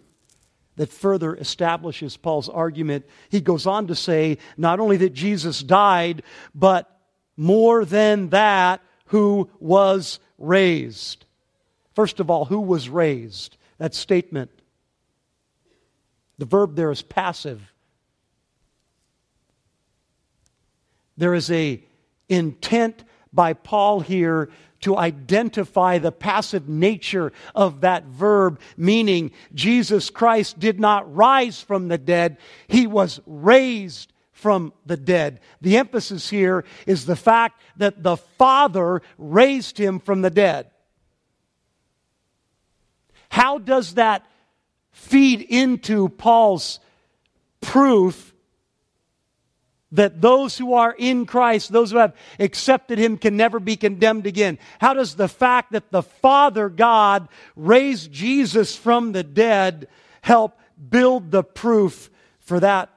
that 0.75 0.91
further 0.91 1.35
establishes 1.35 2.17
Paul's 2.17 2.49
argument. 2.49 3.05
He 3.29 3.41
goes 3.41 3.65
on 3.65 3.87
to 3.87 3.95
say 3.95 4.37
not 4.57 4.79
only 4.79 4.97
that 4.97 5.13
Jesus 5.13 5.61
died, 5.61 6.23
but 6.53 6.99
more 7.35 7.85
than 7.85 8.29
that, 8.29 8.81
who 9.07 9.49
was 9.59 10.19
raised. 10.37 11.25
First 11.95 12.19
of 12.19 12.29
all, 12.29 12.45
who 12.45 12.59
was 12.59 12.89
raised? 12.89 13.57
That 13.77 13.95
statement 13.95 14.51
the 16.37 16.45
verb 16.45 16.75
there 16.75 16.91
is 16.91 17.01
passive. 17.01 17.73
There 21.17 21.33
is 21.33 21.49
a 21.49 21.83
intent 22.29 23.03
by 23.33 23.53
Paul 23.53 24.01
here 24.01 24.49
to 24.81 24.97
identify 24.97 25.97
the 25.97 26.11
passive 26.11 26.67
nature 26.69 27.31
of 27.55 27.81
that 27.81 28.05
verb, 28.05 28.59
meaning 28.75 29.31
Jesus 29.53 30.09
Christ 30.09 30.59
did 30.59 30.79
not 30.79 31.13
rise 31.13 31.61
from 31.61 31.87
the 31.87 31.97
dead, 31.97 32.37
he 32.67 32.87
was 32.87 33.19
raised 33.25 34.13
from 34.31 34.71
the 34.85 34.97
dead. 34.97 35.39
The 35.61 35.77
emphasis 35.77 36.29
here 36.29 36.63
is 36.85 37.05
the 37.05 37.15
fact 37.15 37.59
that 37.77 38.03
the 38.03 38.17
Father 38.17 39.01
raised 39.17 39.79
him 39.79 39.99
from 39.99 40.21
the 40.21 40.29
dead. 40.29 40.69
How 43.29 43.57
does 43.57 43.95
that 43.95 44.25
feed 44.91 45.41
into 45.41 46.09
Paul's 46.09 46.79
proof 47.61 48.33
that 49.91 50.21
those 50.21 50.57
who 50.57 50.73
are 50.73 50.93
in 50.97 51.25
Christ, 51.25 51.71
those 51.71 51.91
who 51.91 51.97
have 51.97 52.15
accepted 52.39 52.97
Him, 52.99 53.17
can 53.17 53.37
never 53.37 53.59
be 53.59 53.75
condemned 53.75 54.27
again? 54.27 54.59
How 54.79 54.93
does 54.93 55.15
the 55.15 55.27
fact 55.27 55.71
that 55.71 55.91
the 55.91 56.03
Father 56.03 56.69
God 56.69 57.29
raised 57.55 58.11
Jesus 58.11 58.75
from 58.75 59.11
the 59.11 59.23
dead 59.23 59.87
help 60.21 60.59
build 60.89 61.31
the 61.31 61.43
proof 61.43 62.09
for 62.39 62.59
that 62.59 62.89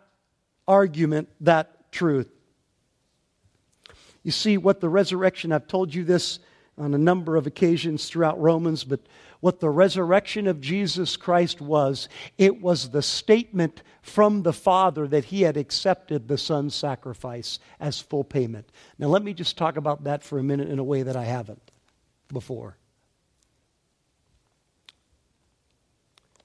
argument, 0.66 1.28
that 1.40 1.92
truth? 1.92 2.28
You 4.22 4.32
see, 4.32 4.58
what 4.58 4.80
the 4.80 4.88
resurrection, 4.88 5.52
I've 5.52 5.66
told 5.66 5.94
you 5.94 6.04
this 6.04 6.40
on 6.76 6.94
a 6.94 6.98
number 6.98 7.36
of 7.36 7.46
occasions 7.46 8.06
throughout 8.08 8.40
Romans, 8.40 8.84
but 8.84 9.00
what 9.40 9.60
the 9.60 9.70
resurrection 9.70 10.46
of 10.46 10.60
Jesus 10.60 11.16
Christ 11.16 11.60
was, 11.60 12.08
it 12.38 12.60
was 12.60 12.90
the 12.90 13.02
statement 13.02 13.82
from 14.02 14.42
the 14.42 14.52
Father 14.52 15.08
that 15.08 15.26
he 15.26 15.42
had 15.42 15.56
accepted 15.56 16.28
the 16.28 16.38
Son's 16.38 16.74
sacrifice 16.74 17.58
as 17.78 18.00
full 18.00 18.24
payment. 18.24 18.68
Now, 18.98 19.08
let 19.08 19.22
me 19.22 19.34
just 19.34 19.56
talk 19.56 19.76
about 19.76 20.04
that 20.04 20.22
for 20.22 20.38
a 20.38 20.42
minute 20.42 20.68
in 20.68 20.78
a 20.78 20.84
way 20.84 21.02
that 21.02 21.16
I 21.16 21.24
haven't 21.24 21.70
before. 22.28 22.76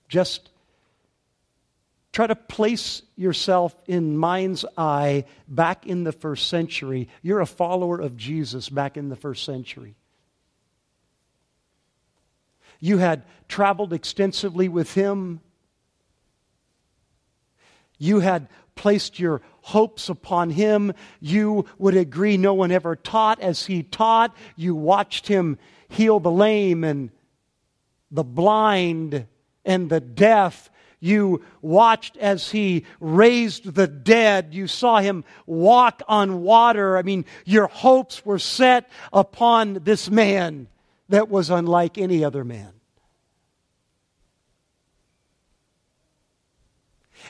Just 0.08 0.50
try 2.14 2.28
to 2.28 2.36
place 2.36 3.02
yourself 3.18 3.76
in 3.88 4.18
mind's 4.18 4.64
eye 4.78 5.26
back 5.50 5.86
in 5.86 6.06
the 6.06 6.14
first 6.14 6.48
century. 6.48 7.10
You're 7.22 7.42
a 7.42 7.46
follower 7.46 8.00
of 8.00 8.16
Jesus 8.16 8.70
back 8.70 8.96
in 8.96 9.10
the 9.10 9.18
first 9.18 9.44
century. 9.44 9.96
You 12.80 12.98
had 12.98 13.24
traveled 13.48 13.94
extensively 13.94 14.70
with 14.70 14.94
him. 14.94 15.42
You 17.98 18.20
had 18.20 18.48
placed 18.76 19.20
your 19.20 19.42
hopes 19.62 20.10
upon 20.10 20.50
him. 20.50 20.94
You 21.20 21.66
would 21.78 21.96
agree 21.96 22.38
no 22.38 22.54
one 22.54 22.72
ever 22.72 22.96
taught 22.96 23.40
as 23.40 23.66
he 23.66 23.84
taught. 23.84 24.36
You 24.56 24.76
watched 24.76 25.28
him 25.28 25.58
heal 25.88 26.20
the 26.20 26.32
lame 26.32 26.84
and 26.84 27.12
the 28.12 28.24
blind 28.24 29.28
and 29.64 29.90
the 29.90 30.02
deaf. 30.02 30.70
You 31.00 31.44
watched 31.62 32.18
as 32.18 32.52
he 32.52 32.86
raised 33.00 33.76
the 33.76 33.88
dead. 33.88 34.54
You 34.54 34.68
saw 34.68 35.00
him 35.00 35.24
walk 35.46 36.02
on 36.08 36.42
water. 36.42 36.98
I 36.98 37.02
mean, 37.02 37.26
your 37.46 37.68
hopes 37.68 38.26
were 38.26 38.40
set 38.40 38.90
upon 39.14 39.76
this 39.84 40.10
man 40.10 40.68
that 41.10 41.30
was 41.30 41.50
unlike 41.50 41.98
any 41.98 42.24
other 42.24 42.44
man. 42.44 42.74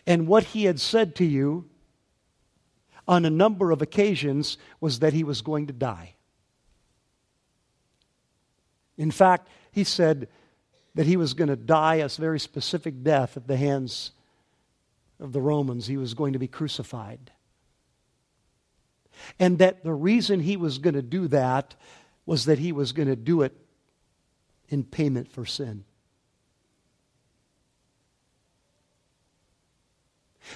And 0.07 0.27
what 0.27 0.43
he 0.43 0.65
had 0.65 0.79
said 0.79 1.15
to 1.15 1.25
you, 1.25 1.69
on 3.07 3.25
a 3.25 3.29
number 3.29 3.71
of 3.71 3.81
occasions 3.81 4.57
was 4.79 4.99
that 4.99 5.13
he 5.13 5.23
was 5.23 5.41
going 5.41 5.67
to 5.67 5.73
die. 5.73 6.15
In 8.97 9.11
fact, 9.11 9.47
he 9.71 9.83
said 9.83 10.27
that 10.95 11.05
he 11.05 11.17
was 11.17 11.33
going 11.33 11.49
to 11.49 11.55
die 11.55 11.95
a 11.95 12.07
very 12.07 12.39
specific 12.39 13.03
death 13.03 13.37
at 13.37 13.47
the 13.47 13.57
hands 13.57 14.11
of 15.19 15.33
the 15.33 15.41
Romans. 15.41 15.87
He 15.87 15.97
was 15.97 16.13
going 16.13 16.33
to 16.33 16.39
be 16.39 16.47
crucified. 16.47 17.31
And 19.39 19.59
that 19.59 19.83
the 19.83 19.93
reason 19.93 20.39
he 20.39 20.57
was 20.57 20.77
going 20.77 20.93
to 20.95 21.01
do 21.01 21.27
that 21.27 21.75
was 22.25 22.45
that 22.45 22.59
he 22.59 22.71
was 22.71 22.91
going 22.91 23.07
to 23.07 23.15
do 23.15 23.41
it 23.41 23.55
in 24.69 24.83
payment 24.83 25.31
for 25.31 25.45
sin. 25.45 25.85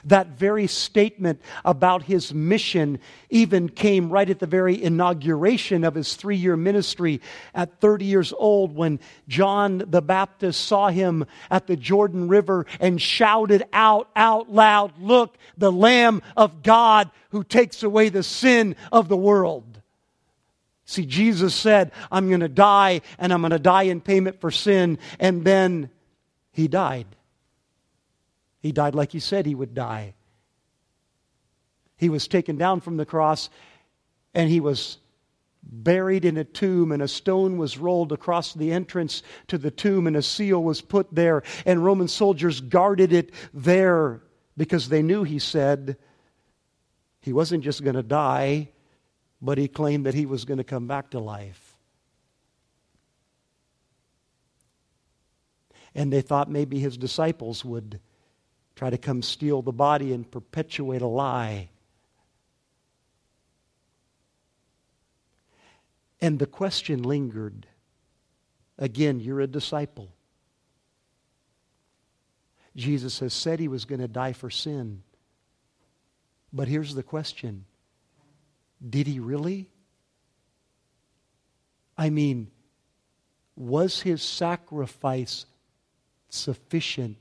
That 0.05 0.27
very 0.27 0.67
statement 0.67 1.41
about 1.65 2.03
his 2.03 2.33
mission 2.33 2.99
even 3.29 3.69
came 3.69 4.09
right 4.09 4.29
at 4.29 4.39
the 4.39 4.47
very 4.47 4.81
inauguration 4.81 5.83
of 5.83 5.95
his 5.95 6.15
three 6.15 6.35
year 6.35 6.55
ministry 6.55 7.21
at 7.53 7.79
30 7.79 8.05
years 8.05 8.33
old 8.37 8.75
when 8.75 8.99
John 9.27 9.83
the 9.87 10.01
Baptist 10.01 10.65
saw 10.65 10.89
him 10.89 11.25
at 11.49 11.67
the 11.67 11.75
Jordan 11.75 12.27
River 12.27 12.65
and 12.79 13.01
shouted 13.01 13.63
out, 13.73 14.09
out 14.15 14.51
loud, 14.51 14.93
Look, 14.99 15.37
the 15.57 15.71
Lamb 15.71 16.21
of 16.37 16.63
God 16.63 17.09
who 17.31 17.43
takes 17.43 17.83
away 17.83 18.09
the 18.09 18.23
sin 18.23 18.75
of 18.91 19.09
the 19.09 19.17
world. 19.17 19.78
See, 20.89 21.05
Jesus 21.05 21.53
said, 21.53 21.91
I'm 22.11 22.29
going 22.29 22.39
to 22.39 22.49
die 22.49 23.01
and 23.19 23.31
I'm 23.31 23.41
going 23.41 23.51
to 23.51 23.59
die 23.59 23.83
in 23.83 24.01
payment 24.01 24.41
for 24.41 24.49
sin. 24.49 24.97
And 25.19 25.45
then 25.45 25.91
he 26.51 26.67
died. 26.67 27.05
He 28.59 28.71
died 28.71 28.95
like 28.95 29.11
he 29.11 29.19
said 29.19 29.45
he 29.45 29.53
would 29.53 29.75
die. 29.75 30.15
He 31.95 32.09
was 32.09 32.27
taken 32.27 32.57
down 32.57 32.81
from 32.81 32.97
the 32.97 33.05
cross 33.05 33.51
and 34.33 34.49
he 34.49 34.59
was 34.59 34.97
buried 35.61 36.25
in 36.25 36.37
a 36.37 36.43
tomb, 36.43 36.91
and 36.91 37.03
a 37.03 37.07
stone 37.07 37.59
was 37.59 37.77
rolled 37.77 38.11
across 38.11 38.55
the 38.55 38.71
entrance 38.71 39.21
to 39.45 39.59
the 39.59 39.69
tomb, 39.69 40.07
and 40.07 40.15
a 40.15 40.23
seal 40.23 40.63
was 40.63 40.81
put 40.81 41.13
there, 41.13 41.43
and 41.65 41.83
Roman 41.83 42.07
soldiers 42.07 42.61
guarded 42.61 43.11
it 43.11 43.31
there 43.53 44.21
because 44.55 44.87
they 44.89 45.01
knew, 45.01 45.23
he 45.23 45.37
said, 45.37 45.97
he 47.19 47.33
wasn't 47.33 47.63
just 47.63 47.83
going 47.83 47.97
to 47.97 48.03
die, 48.03 48.69
but 49.41 49.57
he 49.57 49.67
claimed 49.67 50.05
that 50.05 50.13
he 50.13 50.25
was 50.25 50.45
going 50.45 50.57
to 50.57 50.63
come 50.63 50.87
back 50.87 51.11
to 51.11 51.19
life. 51.19 51.75
And 55.95 56.13
they 56.13 56.21
thought 56.21 56.49
maybe 56.49 56.79
his 56.79 56.97
disciples 56.97 57.65
would 57.65 57.99
try 58.75 58.89
to 58.89 58.97
come 58.97 59.21
steal 59.21 59.61
the 59.61 59.71
body 59.71 60.13
and 60.13 60.29
perpetuate 60.29 61.01
a 61.01 61.07
lie. 61.07 61.69
And 66.21 66.37
the 66.37 66.45
question 66.45 67.03
lingered. 67.03 67.65
Again, 68.77 69.19
you're 69.19 69.41
a 69.41 69.47
disciple. 69.47 70.13
Jesus 72.75 73.19
has 73.19 73.33
said 73.33 73.59
he 73.59 73.67
was 73.67 73.85
going 73.85 73.99
to 73.99 74.07
die 74.07 74.33
for 74.33 74.49
sin. 74.49 75.03
But 76.53 76.67
here's 76.67 76.95
the 76.95 77.03
question 77.03 77.65
Did 78.87 79.07
he 79.07 79.19
really? 79.19 79.69
I 81.97 82.09
mean, 82.09 82.49
was 83.55 84.01
his 84.01 84.21
sacrifice 84.21 85.45
sufficient 86.29 87.17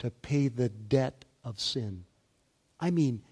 to 0.00 0.10
pay 0.10 0.48
the 0.48 0.68
debt 0.68 1.24
of 1.44 1.60
sin. 1.60 2.04
I 2.80 2.90
mean, 2.90 3.22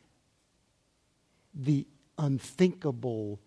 the 1.52 1.86
unthinkable 2.16 3.40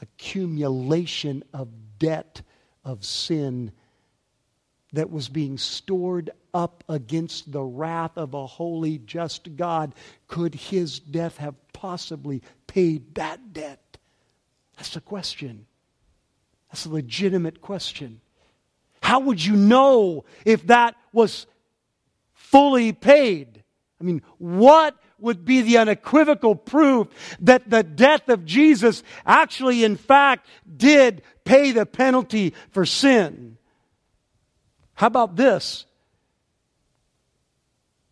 accumulation 0.00 1.42
of 1.54 1.68
debt 1.98 2.42
of 2.84 3.04
sin 3.04 3.72
that 4.92 5.10
was 5.10 5.28
being 5.28 5.56
stored 5.56 6.30
up 6.52 6.84
against 6.88 7.50
the 7.50 7.62
wrath 7.62 8.18
of 8.18 8.34
a 8.34 8.46
holy, 8.46 8.98
just 8.98 9.56
God. 9.56 9.94
Could 10.26 10.54
his 10.54 11.00
death 11.00 11.38
have 11.38 11.54
possibly 11.82 12.42
paid 12.68 13.16
that 13.16 13.52
debt? 13.52 13.98
That's 14.76 14.94
the 14.94 15.00
question. 15.00 15.66
That's 16.70 16.86
a 16.86 16.90
legitimate 16.90 17.60
question. 17.60 18.20
How 19.02 19.18
would 19.18 19.44
you 19.44 19.56
know 19.56 20.24
if 20.44 20.66
that 20.68 20.94
was 21.12 21.46
fully 22.52 22.92
paid. 22.92 23.64
I 24.00 24.04
mean, 24.04 24.22
what 24.38 24.94
would 25.18 25.44
be 25.44 25.62
the 25.62 25.78
unequivocal 25.78 26.54
proof 26.54 27.08
that 27.40 27.68
the 27.68 27.82
death 27.82 28.28
of 28.28 28.44
Jesus 28.44 29.02
actually, 29.24 29.84
in 29.84 29.96
fact, 29.96 30.46
did 30.76 31.22
pay 31.44 31.72
the 31.72 31.86
penalty 31.86 32.54
for 32.70 32.84
sin? 32.84 33.56
How 34.94 35.06
about 35.08 35.34
this? 35.36 35.86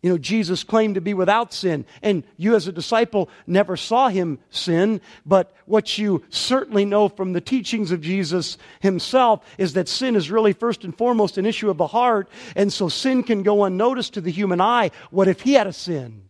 You 0.01 0.09
know, 0.09 0.17
Jesus 0.17 0.63
claimed 0.63 0.95
to 0.95 1.01
be 1.01 1.13
without 1.13 1.53
sin, 1.53 1.85
and 2.01 2.23
you 2.35 2.55
as 2.55 2.67
a 2.67 2.71
disciple 2.71 3.29
never 3.45 3.77
saw 3.77 4.09
him 4.09 4.39
sin, 4.49 4.99
but 5.27 5.55
what 5.65 5.99
you 5.99 6.23
certainly 6.29 6.85
know 6.85 7.07
from 7.07 7.33
the 7.33 7.41
teachings 7.41 7.91
of 7.91 8.01
Jesus 8.01 8.57
himself 8.79 9.45
is 9.59 9.73
that 9.73 9.87
sin 9.87 10.15
is 10.15 10.31
really 10.31 10.53
first 10.53 10.83
and 10.83 10.97
foremost 10.97 11.37
an 11.37 11.45
issue 11.45 11.69
of 11.69 11.77
the 11.77 11.85
heart, 11.85 12.29
and 12.55 12.73
so 12.73 12.89
sin 12.89 13.21
can 13.21 13.43
go 13.43 13.63
unnoticed 13.63 14.15
to 14.15 14.21
the 14.21 14.31
human 14.31 14.59
eye. 14.59 14.89
What 15.11 15.27
if 15.27 15.41
he 15.41 15.53
had 15.53 15.67
a 15.67 15.73
sin? 15.73 16.23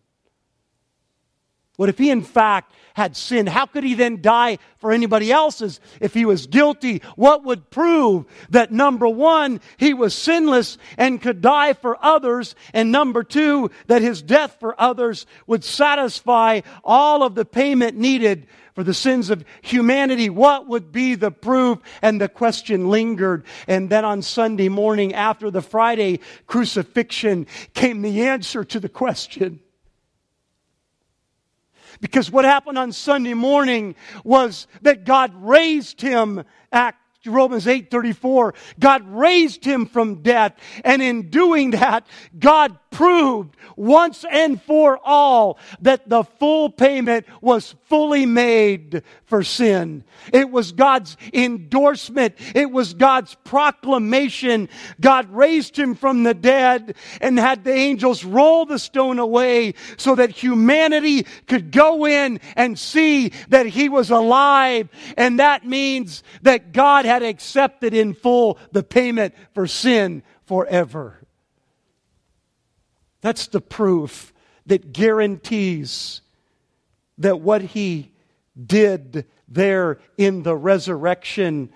What 1.81 1.89
if 1.89 1.97
he, 1.97 2.11
in 2.11 2.21
fact, 2.21 2.73
had 2.93 3.17
sinned? 3.17 3.49
How 3.49 3.65
could 3.65 3.83
he 3.83 3.95
then 3.95 4.21
die 4.21 4.59
for 4.77 4.91
anybody 4.91 5.31
else's 5.31 5.79
if 5.99 6.13
he 6.13 6.25
was 6.25 6.45
guilty? 6.45 7.01
What 7.15 7.43
would 7.43 7.71
prove 7.71 8.25
that 8.51 8.71
number 8.71 9.09
one, 9.09 9.61
he 9.77 9.95
was 9.95 10.13
sinless 10.13 10.77
and 10.95 11.19
could 11.19 11.41
die 11.41 11.73
for 11.73 11.97
others, 12.05 12.53
and 12.71 12.91
number 12.91 13.23
two, 13.23 13.71
that 13.87 14.03
his 14.03 14.21
death 14.21 14.57
for 14.59 14.79
others 14.79 15.25
would 15.47 15.63
satisfy 15.63 16.61
all 16.83 17.23
of 17.23 17.33
the 17.33 17.45
payment 17.45 17.97
needed 17.97 18.45
for 18.75 18.83
the 18.83 18.93
sins 18.93 19.31
of 19.31 19.43
humanity. 19.63 20.29
What 20.29 20.67
would 20.67 20.91
be 20.91 21.15
the 21.15 21.31
proof? 21.31 21.79
And 22.03 22.21
the 22.21 22.29
question 22.29 22.91
lingered. 22.91 23.43
And 23.67 23.89
then 23.89 24.05
on 24.05 24.21
Sunday 24.21 24.69
morning 24.69 25.15
after 25.15 25.49
the 25.49 25.63
Friday 25.63 26.19
crucifixion 26.45 27.47
came 27.73 28.03
the 28.03 28.21
answer 28.27 28.63
to 28.65 28.79
the 28.79 28.87
question. 28.87 29.61
Because 31.99 32.31
what 32.31 32.45
happened 32.45 32.77
on 32.77 32.91
Sunday 32.91 33.33
morning 33.33 33.95
was 34.23 34.67
that 34.81 35.03
God 35.03 35.33
raised 35.35 36.01
him, 36.01 36.43
Act 36.71 36.97
Romans 37.25 37.67
8:34 37.67 38.53
God 38.79 39.07
raised 39.07 39.63
him 39.63 39.85
from 39.85 40.21
death. 40.23 40.53
And 40.83 41.01
in 41.01 41.29
doing 41.29 41.71
that 41.71 42.07
God 42.37 42.79
proved 42.91 43.55
once 43.75 44.25
and 44.29 44.61
for 44.61 44.99
all 45.03 45.57
that 45.79 46.07
the 46.07 46.23
full 46.23 46.69
payment 46.69 47.25
was 47.41 47.73
fully 47.87 48.25
made 48.25 49.01
for 49.25 49.43
sin. 49.43 50.03
It 50.31 50.51
was 50.51 50.73
God's 50.73 51.17
endorsement. 51.33 52.35
It 52.53 52.69
was 52.69 52.93
God's 52.93 53.35
proclamation. 53.43 54.69
God 54.99 55.29
raised 55.31 55.77
him 55.79 55.95
from 55.95 56.23
the 56.23 56.33
dead 56.33 56.95
and 57.21 57.39
had 57.39 57.63
the 57.63 57.73
angels 57.73 58.23
roll 58.23 58.65
the 58.65 58.77
stone 58.77 59.19
away 59.19 59.73
so 59.97 60.15
that 60.15 60.29
humanity 60.29 61.23
could 61.47 61.71
go 61.71 62.05
in 62.05 62.39
and 62.55 62.77
see 62.77 63.31
that 63.49 63.65
he 63.65 63.89
was 63.89 64.11
alive. 64.11 64.89
And 65.17 65.39
that 65.39 65.65
means 65.65 66.23
that 66.41 66.73
God 66.73 67.05
had 67.05 67.23
accepted 67.23 67.93
in 67.93 68.13
full 68.13 68.59
the 68.71 68.83
payment 68.83 69.33
for 69.53 69.65
sin 69.65 70.23
forever. 70.45 71.20
That's 73.21 73.47
the 73.47 73.61
proof 73.61 74.33
that 74.65 74.93
guarantees 74.93 76.21
that 77.17 77.39
what 77.39 77.61
he 77.61 78.11
did 78.65 79.25
there 79.47 79.99
in 80.17 80.43
the 80.43 80.55
resurrection, 80.55 81.71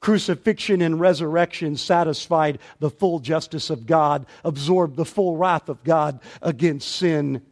crucifixion 0.00 0.82
and 0.82 1.00
resurrection 1.00 1.76
satisfied 1.76 2.58
the 2.78 2.90
full 2.90 3.18
justice 3.18 3.70
of 3.70 3.86
God, 3.86 4.26
absorbed 4.44 4.96
the 4.96 5.04
full 5.04 5.36
wrath 5.36 5.68
of 5.68 5.82
God 5.82 6.20
against 6.42 6.88
sin. 6.88 7.42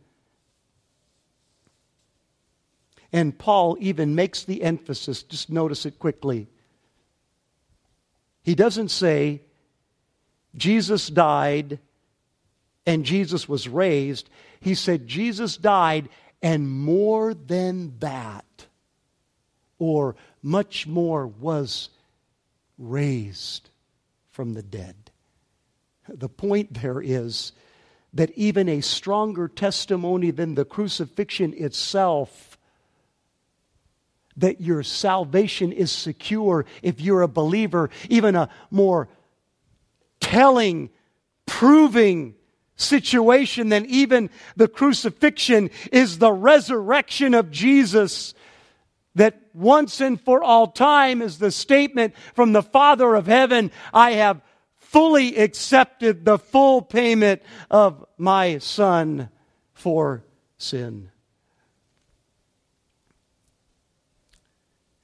And 3.12 3.36
Paul 3.36 3.76
even 3.80 4.14
makes 4.14 4.44
the 4.44 4.62
emphasis, 4.62 5.22
just 5.22 5.50
notice 5.50 5.86
it 5.86 5.98
quickly. 5.98 6.48
He 8.42 8.54
doesn't 8.54 8.90
say, 8.90 9.42
Jesus 10.56 11.08
died 11.08 11.78
and 12.86 13.04
Jesus 13.04 13.48
was 13.48 13.68
raised, 13.68 14.28
he 14.60 14.74
said 14.74 15.06
Jesus 15.06 15.56
died, 15.56 16.08
and 16.42 16.70
more 16.70 17.34
than 17.34 17.98
that, 18.00 18.66
or 19.78 20.16
much 20.42 20.86
more, 20.86 21.26
was 21.26 21.90
raised 22.78 23.68
from 24.30 24.54
the 24.54 24.62
dead. 24.62 24.96
The 26.08 26.28
point 26.28 26.74
there 26.74 27.00
is 27.00 27.52
that 28.12 28.30
even 28.36 28.68
a 28.68 28.80
stronger 28.80 29.46
testimony 29.48 30.30
than 30.30 30.54
the 30.54 30.64
crucifixion 30.64 31.54
itself 31.56 32.58
that 34.36 34.60
your 34.60 34.82
salvation 34.82 35.70
is 35.72 35.92
secure 35.92 36.64
if 36.82 37.00
you're 37.00 37.22
a 37.22 37.28
believer. 37.28 37.90
Even 38.08 38.34
a 38.34 38.48
more 38.70 39.08
telling, 40.20 40.90
proving 41.46 42.34
situation 42.80 43.68
than 43.68 43.86
even 43.86 44.30
the 44.56 44.68
crucifixion 44.68 45.70
is 45.92 46.18
the 46.18 46.32
resurrection 46.32 47.34
of 47.34 47.50
Jesus. 47.50 48.34
That 49.16 49.40
once 49.54 50.00
and 50.00 50.20
for 50.20 50.42
all 50.42 50.68
time 50.68 51.20
is 51.20 51.38
the 51.38 51.50
statement 51.50 52.14
from 52.34 52.52
the 52.52 52.62
Father 52.62 53.14
of 53.14 53.26
heaven 53.26 53.70
I 53.92 54.12
have 54.12 54.40
fully 54.78 55.36
accepted 55.36 56.24
the 56.24 56.38
full 56.38 56.82
payment 56.82 57.42
of 57.70 58.04
my 58.18 58.58
Son 58.58 59.28
for 59.72 60.24
sin. 60.58 61.10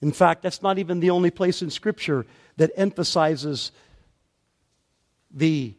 In 0.03 0.13
fact, 0.13 0.43
that's 0.43 0.63
not 0.63 0.79
even 0.79 1.01
the 1.01 1.11
only 1.11 1.31
place 1.31 1.63
in 1.63 1.71
Scripture 1.71 2.27
that 2.57 2.71
emphasizes 2.77 3.73
the 5.31 5.75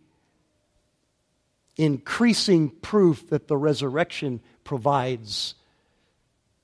increasing 1.77 2.69
proof 2.69 3.29
that 3.29 3.47
the 3.47 3.57
resurrection 3.57 4.41
provides. 4.63 5.55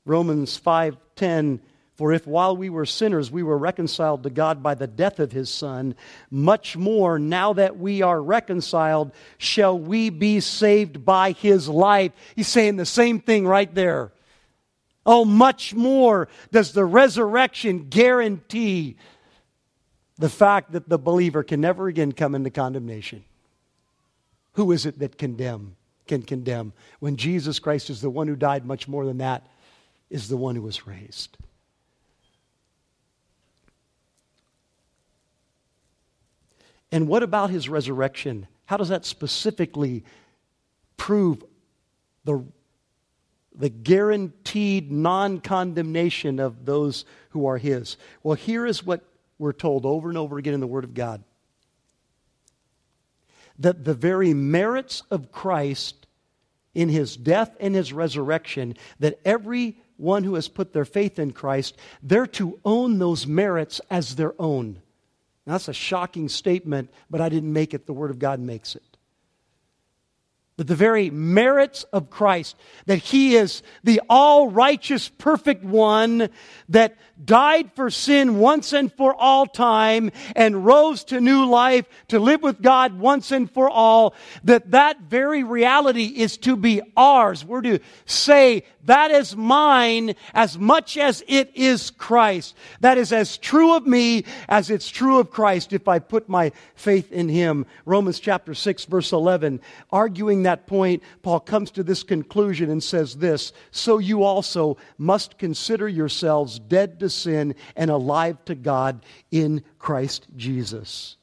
Romans 0.06 0.58
5:10 0.58 1.62
for 1.96 2.12
if 2.12 2.26
while 2.26 2.58
we 2.58 2.70
were 2.70 2.88
sinners 2.88 3.32
we 3.32 3.44
were 3.44 3.58
reconciled 3.58 4.24
to 4.24 4.30
God 4.32 4.64
by 4.64 4.74
the 4.74 4.88
death 4.88 5.20
of 5.20 5.32
his 5.32 5.50
son 5.50 5.96
much 6.32 6.76
more 6.76 7.20
now 7.20 7.54
that 7.54 7.78
we 7.78 8.02
are 8.02 8.22
reconciled 8.22 9.12
shall 9.38 9.78
we 9.78 10.10
be 10.10 10.40
saved 10.40 11.06
by 11.06 11.32
his 11.32 11.70
life. 11.70 12.12
He's 12.36 12.48
saying 12.48 12.78
the 12.78 12.86
same 12.86 13.20
thing 13.20 13.48
right 13.48 13.74
there. 13.74 14.12
Oh 15.06 15.24
much 15.24 15.76
more 15.76 16.28
does 16.52 16.72
the 16.72 16.86
resurrection 16.86 17.90
guarantee 17.90 18.98
the 20.18 20.30
fact 20.30 20.72
that 20.72 20.90
the 20.90 20.98
believer 20.98 21.44
can 21.44 21.62
never 21.62 21.88
again 21.88 22.12
come 22.12 22.34
into 22.34 22.50
condemnation 22.50 23.24
who 24.54 24.72
is 24.72 24.86
it 24.86 25.00
that 25.00 25.18
condemn, 25.18 25.76
can 26.08 26.22
condemn? 26.22 26.74
When 27.00 27.18
Jesus 27.18 27.60
Christ 27.60 27.90
is 27.90 28.02
the 28.02 28.10
one 28.10 28.28
who 28.28 28.36
died, 28.36 28.66
much 28.66 28.88
more 28.88 29.06
than 29.06 29.18
that, 29.18 29.48
is 30.10 30.30
the 30.30 30.38
one 30.38 30.56
who 30.56 30.62
was 30.62 30.86
raised. 30.86 31.38
And 36.92 37.08
what 37.08 37.24
about 37.24 37.50
his 37.50 37.68
resurrection? 37.68 38.48
How 38.66 38.78
does 38.78 38.90
that 38.90 39.06
specifically 39.06 40.04
prove 40.96 41.44
the, 42.24 42.46
the 43.56 43.70
guaranteed 43.70 44.92
non 44.92 45.40
condemnation 45.40 46.40
of 46.40 46.66
those 46.66 47.06
who 47.32 47.48
are 47.48 47.58
his? 47.58 47.98
Well, 48.22 48.36
here 48.36 48.68
is 48.68 48.86
what 48.86 49.02
we're 49.40 49.54
told 49.54 49.88
over 49.88 50.10
and 50.10 50.18
over 50.20 50.38
again 50.38 50.54
in 50.54 50.60
the 50.60 50.68
Word 50.68 50.84
of 50.84 50.94
God 50.94 51.24
that 53.60 53.84
the 53.84 53.94
very 53.94 54.34
merits 54.34 55.04
of 55.12 55.32
Christ 55.32 56.08
in 56.74 56.90
his 56.90 57.16
death 57.16 57.56
and 57.60 57.76
his 57.76 57.94
resurrection, 57.94 58.76
that 59.00 59.20
everyone 59.24 60.24
who 60.24 60.36
has 60.36 60.48
put 60.48 60.74
their 60.74 60.86
faith 60.86 61.20
in 61.20 61.32
Christ, 61.32 61.78
they're 62.02 62.28
to 62.28 62.60
own 62.66 63.00
those 63.00 63.28
merits 63.28 63.80
as 63.90 64.16
their 64.16 64.34
own. 64.40 64.82
Now, 65.46 65.54
that's 65.54 65.68
a 65.68 65.74
shocking 65.74 66.30
statement, 66.30 66.90
but 67.10 67.22
I 67.22 67.30
didn't 67.30 67.54
make 67.54 67.74
it. 67.74 67.86
The 67.86 67.94
Word 67.94 68.12
of 68.12 68.20
God 68.20 68.40
makes 68.40 68.76
it 68.76 68.93
that 70.58 70.68
the 70.68 70.76
very 70.76 71.10
merits 71.10 71.84
of 71.92 72.10
Christ, 72.10 72.56
that 72.86 72.98
He 72.98 73.36
is 73.36 73.64
the 73.84 74.02
all 74.10 74.50
righteous, 74.50 75.10
perfect 75.10 75.64
one 75.64 76.30
that 76.70 76.96
died 77.24 77.72
for 77.76 77.90
sin 77.90 78.40
once 78.40 78.74
and 78.74 78.92
for 78.94 79.16
all 79.16 79.46
time 79.46 80.12
and 80.36 80.66
rose 80.66 81.04
to 81.06 81.22
new 81.22 81.46
life 81.46 81.86
to 82.10 82.20
live 82.20 82.42
with 82.42 82.62
God 82.62 83.00
once 83.00 83.32
and 83.32 83.50
for 83.50 83.70
all, 83.70 84.14
that 84.44 84.72
that 84.72 85.02
very 85.02 85.44
reality 85.44 86.06
is 86.06 86.38
to 86.38 86.56
be 86.56 86.82
ours. 86.96 87.46
We're 87.46 87.62
to 87.62 87.80
say, 88.06 88.64
that 88.86 89.12
is 89.12 89.36
mine 89.36 90.16
as 90.34 90.58
much 90.58 90.98
as 90.98 91.24
it 91.28 91.52
is 91.56 91.90
Christ. 91.92 92.56
That 92.82 92.98
is 92.98 93.14
as 93.14 93.38
true 93.38 93.76
of 93.76 93.88
me 93.88 94.26
as 94.50 94.70
it's 94.70 94.90
true 94.90 95.20
of 95.20 95.32
Christ 95.32 95.72
if 95.72 95.88
I 95.88 96.00
put 96.00 96.28
my 96.28 96.52
faith 96.76 97.12
in 97.12 97.30
Him. 97.30 97.66
Romans 97.86 98.20
chapter 98.20 98.54
6 98.54 98.86
verse 98.86 99.14
11, 99.14 99.62
arguing 99.92 100.43
that 100.44 100.68
point, 100.68 101.04
Paul 101.22 101.40
comes 101.40 101.72
to 101.72 101.84
this 101.84 102.04
conclusion 102.04 102.70
and 102.70 102.82
says 102.82 103.16
this, 103.16 103.54
so 103.72 103.98
you 103.98 104.24
also 104.24 104.78
must 104.98 105.38
consider 105.38 105.88
yourselves 105.88 106.60
dead 106.60 107.00
to 107.02 107.10
sin 107.10 107.56
and 107.76 107.92
alive 107.92 108.44
to 108.46 108.56
God 108.56 109.04
in 109.32 109.64
Christ 109.80 110.28
Jesus. 110.36 111.18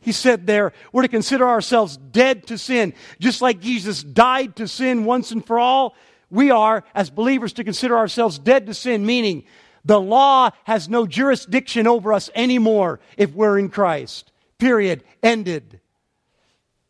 He 0.00 0.12
said 0.12 0.46
there, 0.46 0.72
we're 0.92 1.02
to 1.02 1.08
consider 1.08 1.46
ourselves 1.46 1.96
dead 1.96 2.46
to 2.46 2.56
sin. 2.56 2.94
Just 3.18 3.42
like 3.42 3.60
Jesus 3.60 4.02
died 4.02 4.56
to 4.56 4.68
sin 4.68 5.04
once 5.04 5.32
and 5.32 5.44
for 5.44 5.58
all, 5.58 5.94
we 6.30 6.50
are, 6.50 6.84
as 6.94 7.10
believers, 7.10 7.54
to 7.54 7.64
consider 7.64 7.96
ourselves 7.96 8.38
dead 8.38 8.66
to 8.66 8.74
sin, 8.74 9.04
meaning 9.04 9.44
the 9.84 10.00
law 10.00 10.50
has 10.64 10.88
no 10.88 11.06
jurisdiction 11.06 11.86
over 11.86 12.12
us 12.12 12.30
anymore 12.34 13.00
if 13.16 13.32
we're 13.32 13.58
in 13.58 13.70
Christ. 13.70 14.30
Period. 14.58 15.04
Ended. 15.22 15.80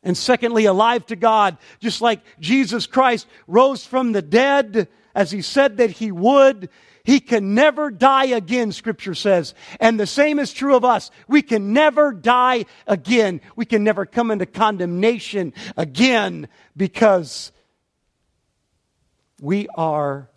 And 0.02 0.16
secondly, 0.16 0.64
alive 0.64 1.06
to 1.06 1.16
God, 1.16 1.58
just 1.80 2.00
like 2.00 2.20
Jesus 2.40 2.86
Christ 2.86 3.26
rose 3.46 3.84
from 3.84 4.12
the 4.12 4.22
dead 4.22 4.88
as 5.14 5.30
he 5.30 5.42
said 5.42 5.78
that 5.78 5.90
he 5.90 6.12
would. 6.12 6.68
He 7.02 7.20
can 7.20 7.54
never 7.54 7.90
die 7.90 8.26
again, 8.26 8.70
scripture 8.70 9.14
says. 9.14 9.54
And 9.80 9.98
the 9.98 10.06
same 10.06 10.38
is 10.38 10.52
true 10.52 10.76
of 10.76 10.84
us. 10.84 11.10
We 11.26 11.42
can 11.42 11.72
never 11.72 12.12
die 12.12 12.66
again. 12.86 13.40
We 13.56 13.64
can 13.64 13.82
never 13.82 14.04
come 14.04 14.30
into 14.30 14.46
condemnation 14.46 15.54
again 15.76 16.48
because 16.76 17.50
we 19.40 19.68
are 19.74 20.28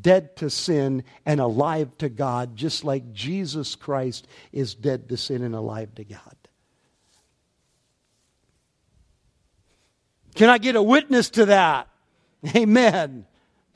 dead 0.00 0.36
to 0.36 0.50
sin 0.50 1.04
and 1.26 1.40
alive 1.40 1.96
to 1.98 2.08
God, 2.08 2.54
just 2.54 2.84
like 2.84 3.12
Jesus 3.12 3.74
Christ 3.74 4.28
is 4.52 4.74
dead 4.74 5.08
to 5.08 5.16
sin 5.16 5.42
and 5.42 5.54
alive 5.54 5.94
to 5.96 6.04
God. 6.04 6.36
Can 10.40 10.48
I 10.48 10.56
get 10.56 10.74
a 10.74 10.82
witness 10.82 11.28
to 11.32 11.44
that? 11.44 11.86
Amen. 12.56 13.26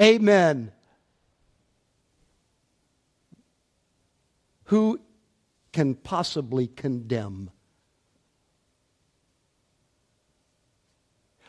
Amen. 0.00 0.72
Who 4.64 4.98
can 5.74 5.94
possibly 5.94 6.68
condemn? 6.68 7.50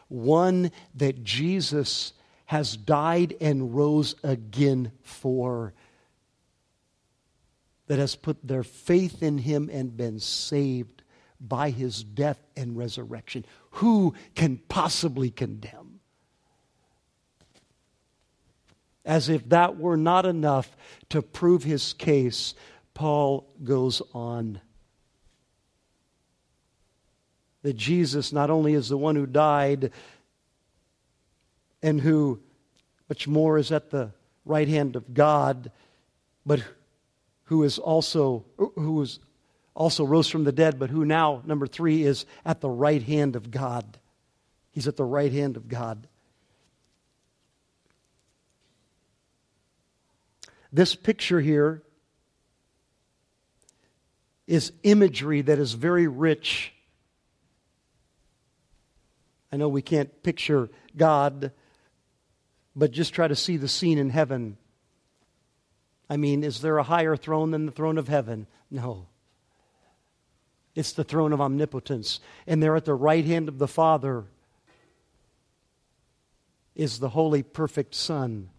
One 0.10 0.69
that 0.95 1.23
Jesus 1.23 2.12
has 2.47 2.75
died 2.75 3.38
and 3.39 3.73
rose 3.73 4.15
again 4.21 4.91
for, 5.01 5.73
that 7.88 7.99
has 7.99 8.17
put 8.17 8.45
their 8.45 8.63
faith 8.63 9.23
in 9.23 9.38
him 9.38 9.69
and 9.71 9.95
been 9.95 10.19
saved 10.19 10.95
by 11.39 11.69
his 11.69 12.04
death 12.04 12.39
and 12.56 12.78
resurrection. 12.78 13.45
Who 13.71 14.13
can 14.36 14.58
possibly 14.69 15.30
condemn? 15.30 16.00
As 19.06 19.30
if 19.30 19.48
that 19.50 19.78
were 19.78 19.98
not 19.98 20.26
enough 20.26 20.76
to 21.10 21.21
prove 21.21 21.63
his 21.63 21.93
case, 21.93 22.56
Paul 22.93 23.48
goes 23.63 24.02
on. 24.13 24.60
That 27.62 27.76
Jesus 27.76 28.34
not 28.34 28.50
only 28.50 28.74
is 28.74 28.89
the 28.89 28.98
one 28.98 29.15
who 29.15 29.26
died 29.26 29.91
and 31.84 32.02
who 32.02 32.39
much 33.10 33.28
more 33.28 33.58
is 33.58 33.71
at 33.71 33.91
the 33.91 34.12
right 34.43 34.67
hand 34.67 34.95
of 34.95 35.13
God, 35.13 35.71
but 36.45 36.63
who 37.45 37.63
is 37.63 37.78
also 37.78 38.45
who 38.58 39.02
is 39.02 39.19
also 39.76 40.06
rose 40.06 40.28
from 40.28 40.46
the 40.46 40.52
dead, 40.52 40.80
but 40.80 40.90
who 40.90 41.06
now, 41.06 41.42
number 41.46 41.68
three, 41.68 42.04
is 42.04 42.26
at 42.46 42.62
the 42.62 42.70
right 42.70 43.04
hand 43.04 43.36
of 43.36 43.52
God. 43.52 44.00
He's 44.72 44.88
at 44.88 44.96
the 44.96 45.04
right 45.06 45.32
hand 45.32 45.58
of 45.58 45.68
God. 45.68 46.08
This 50.72 50.96
picture 50.96 51.40
here 51.40 51.84
is 54.48 54.72
imagery 54.84 55.42
that 55.42 55.60
is 55.60 55.74
very 55.74 56.08
rich. 56.08 56.74
I 59.52 59.58
know 59.58 59.70
we 59.70 59.82
can't 59.82 60.22
picture 60.24 60.70
God, 60.96 61.52
but 62.76 62.92
just 62.92 63.14
try 63.14 63.28
to 63.28 63.36
see 63.36 63.58
the 63.58 63.68
scene 63.68 63.98
in 63.98 64.10
heaven. 64.10 64.58
I 66.10 66.18
mean, 66.18 66.44
is 66.44 66.62
there 66.62 66.78
a 66.78 66.84
higher 66.84 67.16
throne 67.16 67.52
than 67.52 67.66
the 67.66 67.72
throne 67.72 67.98
of 67.98 68.08
heaven? 68.08 68.48
No. 68.70 69.08
It's 70.76 70.92
the 70.92 71.06
throne 71.06 71.32
of 71.32 71.42
omnipotence. 71.42 72.20
And 72.46 72.62
there 72.62 72.76
at 72.76 72.86
the 72.86 72.94
right 72.94 73.26
hand 73.26 73.48
of 73.48 73.58
the 73.58 73.68
Father 73.68 74.26
is 76.76 77.00
the 77.00 77.10
holy, 77.10 77.42
perfect 77.42 77.96
Son. 77.96 78.50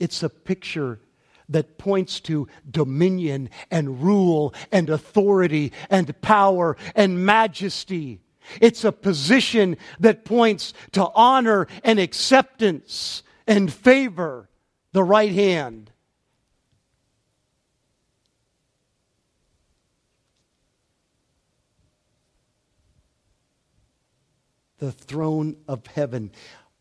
It's 0.00 0.22
a 0.22 0.30
picture 0.30 1.00
that 1.48 1.76
points 1.76 2.20
to 2.20 2.48
dominion 2.68 3.50
and 3.70 4.02
rule 4.02 4.54
and 4.72 4.88
authority 4.88 5.72
and 5.90 6.20
power 6.22 6.76
and 6.94 7.24
majesty. 7.24 8.20
It's 8.60 8.84
a 8.84 8.92
position 8.92 9.76
that 10.00 10.24
points 10.24 10.72
to 10.92 11.10
honor 11.14 11.66
and 11.82 11.98
acceptance 11.98 13.22
and 13.46 13.72
favor, 13.72 14.48
the 14.92 15.04
right 15.04 15.32
hand. 15.32 15.90
The 24.78 24.92
throne 24.92 25.56
of 25.68 25.86
heaven. 25.86 26.30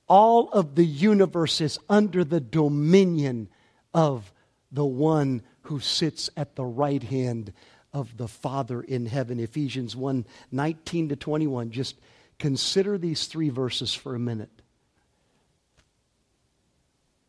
All 0.07 0.49
of 0.49 0.75
the 0.75 0.85
universe 0.85 1.61
is 1.61 1.79
under 1.89 2.23
the 2.23 2.41
dominion 2.41 3.49
of 3.93 4.31
the 4.71 4.85
one 4.85 5.41
who 5.63 5.79
sits 5.79 6.29
at 6.35 6.55
the 6.55 6.65
right 6.65 7.03
hand 7.03 7.53
of 7.93 8.17
the 8.17 8.27
Father 8.27 8.81
in 8.81 9.05
heaven. 9.05 9.39
Ephesians 9.39 9.95
1 9.95 10.25
19 10.51 11.09
to 11.09 11.15
21. 11.15 11.71
Just 11.71 11.95
consider 12.39 12.97
these 12.97 13.27
three 13.27 13.49
verses 13.49 13.93
for 13.93 14.15
a 14.15 14.19
minute. 14.19 14.49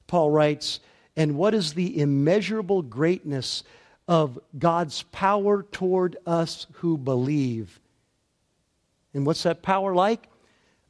Paul 0.07 0.31
writes, 0.31 0.81
And 1.17 1.37
what 1.37 1.55
is 1.55 1.75
the 1.75 2.01
immeasurable 2.01 2.83
greatness 2.83 3.63
of 4.09 4.39
God's 4.59 5.03
power 5.03 5.63
toward 5.63 6.17
us 6.27 6.67
who 6.75 6.97
believe? 6.99 7.81
And 9.13 9.25
what's 9.25 9.45
that 9.45 9.63
power 9.63 9.95
like? 9.95 10.29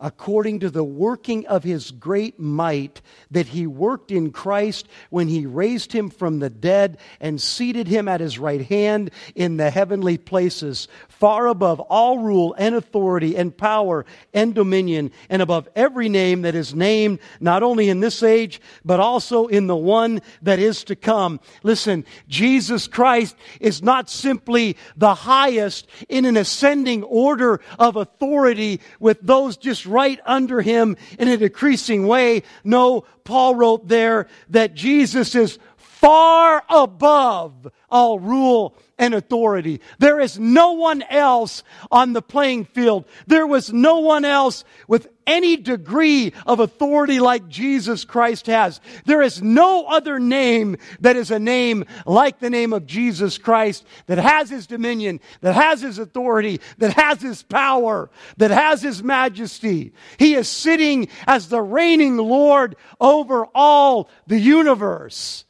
According 0.00 0.58
to 0.60 0.70
the 0.70 0.84
working 0.84 1.46
of 1.46 1.62
his 1.62 1.92
great 1.92 2.38
might 2.38 3.00
that 3.30 3.46
he 3.46 3.66
worked 3.66 4.10
in 4.10 4.32
Christ 4.32 4.88
when 5.08 5.28
he 5.28 5.46
raised 5.46 5.92
him 5.92 6.10
from 6.10 6.40
the 6.40 6.50
dead 6.50 6.98
and 7.20 7.40
seated 7.40 7.86
him 7.86 8.08
at 8.08 8.20
his 8.20 8.38
right 8.38 8.60
hand 8.60 9.12
in 9.36 9.56
the 9.56 9.70
heavenly 9.70 10.18
places, 10.18 10.88
far 11.08 11.46
above 11.46 11.78
all 11.80 12.18
rule 12.18 12.54
and 12.58 12.74
authority 12.74 13.36
and 13.36 13.56
power 13.56 14.04
and 14.32 14.54
dominion, 14.54 15.12
and 15.30 15.40
above 15.40 15.68
every 15.76 16.08
name 16.08 16.42
that 16.42 16.56
is 16.56 16.74
named, 16.74 17.20
not 17.38 17.62
only 17.62 17.88
in 17.88 18.00
this 18.00 18.22
age, 18.22 18.60
but 18.84 18.98
also 18.98 19.46
in 19.46 19.68
the 19.68 19.76
one 19.76 20.20
that 20.42 20.58
is 20.58 20.82
to 20.84 20.96
come. 20.96 21.38
Listen, 21.62 22.04
Jesus 22.26 22.88
Christ 22.88 23.36
is 23.60 23.82
not 23.82 24.10
simply 24.10 24.76
the 24.96 25.14
highest 25.14 25.86
in 26.08 26.24
an 26.24 26.36
ascending 26.36 27.04
order 27.04 27.60
of 27.78 27.94
authority 27.94 28.80
with 28.98 29.18
those 29.22 29.56
just 29.56 29.83
right 29.86 30.20
under 30.24 30.60
him 30.60 30.96
in 31.18 31.28
a 31.28 31.36
decreasing 31.36 32.06
way. 32.06 32.42
No, 32.62 33.04
Paul 33.24 33.54
wrote 33.54 33.88
there 33.88 34.28
that 34.50 34.74
Jesus 34.74 35.34
is 35.34 35.58
far 35.76 36.62
above 36.68 37.68
all 37.90 38.18
rule 38.18 38.76
and 38.98 39.14
authority. 39.14 39.80
There 39.98 40.20
is 40.20 40.38
no 40.38 40.72
one 40.72 41.02
else 41.02 41.62
on 41.90 42.12
the 42.12 42.22
playing 42.22 42.66
field. 42.66 43.06
There 43.26 43.46
was 43.46 43.72
no 43.72 44.00
one 44.00 44.24
else 44.24 44.64
with 44.86 45.08
any 45.26 45.56
degree 45.56 46.32
of 46.46 46.60
authority 46.60 47.20
like 47.20 47.48
Jesus 47.48 48.04
Christ 48.04 48.46
has. 48.46 48.80
There 49.04 49.22
is 49.22 49.42
no 49.42 49.86
other 49.86 50.18
name 50.18 50.76
that 51.00 51.16
is 51.16 51.30
a 51.30 51.38
name 51.38 51.84
like 52.06 52.38
the 52.38 52.50
name 52.50 52.72
of 52.72 52.86
Jesus 52.86 53.38
Christ 53.38 53.84
that 54.06 54.18
has 54.18 54.50
his 54.50 54.66
dominion, 54.66 55.20
that 55.40 55.54
has 55.54 55.80
his 55.80 55.98
authority, 55.98 56.60
that 56.78 56.94
has 56.94 57.20
his 57.20 57.42
power, 57.42 58.10
that 58.36 58.50
has 58.50 58.82
his 58.82 59.02
majesty. 59.02 59.92
He 60.18 60.34
is 60.34 60.48
sitting 60.48 61.08
as 61.26 61.48
the 61.48 61.62
reigning 61.62 62.16
Lord 62.16 62.76
over 63.00 63.46
all 63.54 64.08
the 64.26 64.38
universe. 64.38 65.44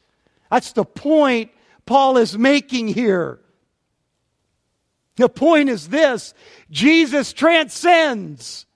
That's 0.50 0.72
the 0.72 0.84
point 0.84 1.50
Paul 1.86 2.16
is 2.16 2.38
making 2.38 2.88
here. 2.88 3.40
The 5.16 5.28
point 5.28 5.68
is 5.68 5.88
this 5.88 6.34
Jesus 6.70 7.32
transcends. 7.32 8.66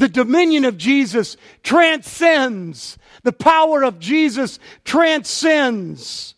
The 0.00 0.08
dominion 0.08 0.64
of 0.64 0.78
Jesus 0.78 1.36
transcends. 1.62 2.96
The 3.22 3.34
power 3.34 3.84
of 3.84 3.98
Jesus 3.98 4.58
transcends. 4.82 6.34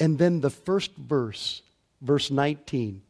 And 0.00 0.18
then 0.18 0.40
the 0.40 0.50
first 0.50 0.90
verse, 0.96 1.62
verse 2.02 2.28
19 2.28 3.02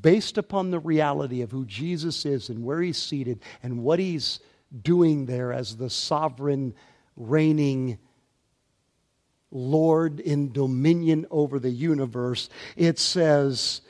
based 0.00 0.38
upon 0.38 0.70
the 0.70 0.78
reality 0.78 1.42
of 1.42 1.50
who 1.50 1.66
Jesus 1.66 2.24
is 2.24 2.48
and 2.48 2.64
where 2.64 2.80
he's 2.80 2.96
seated 2.96 3.40
and 3.62 3.82
what 3.82 3.98
he's 3.98 4.38
doing 4.82 5.26
there 5.26 5.52
as 5.52 5.76
the 5.76 5.90
sovereign, 5.90 6.72
reigning 7.16 7.98
Lord 9.50 10.20
in 10.20 10.52
dominion 10.52 11.26
over 11.30 11.58
the 11.58 11.70
universe, 11.70 12.48
it 12.76 12.98
says 12.98 13.80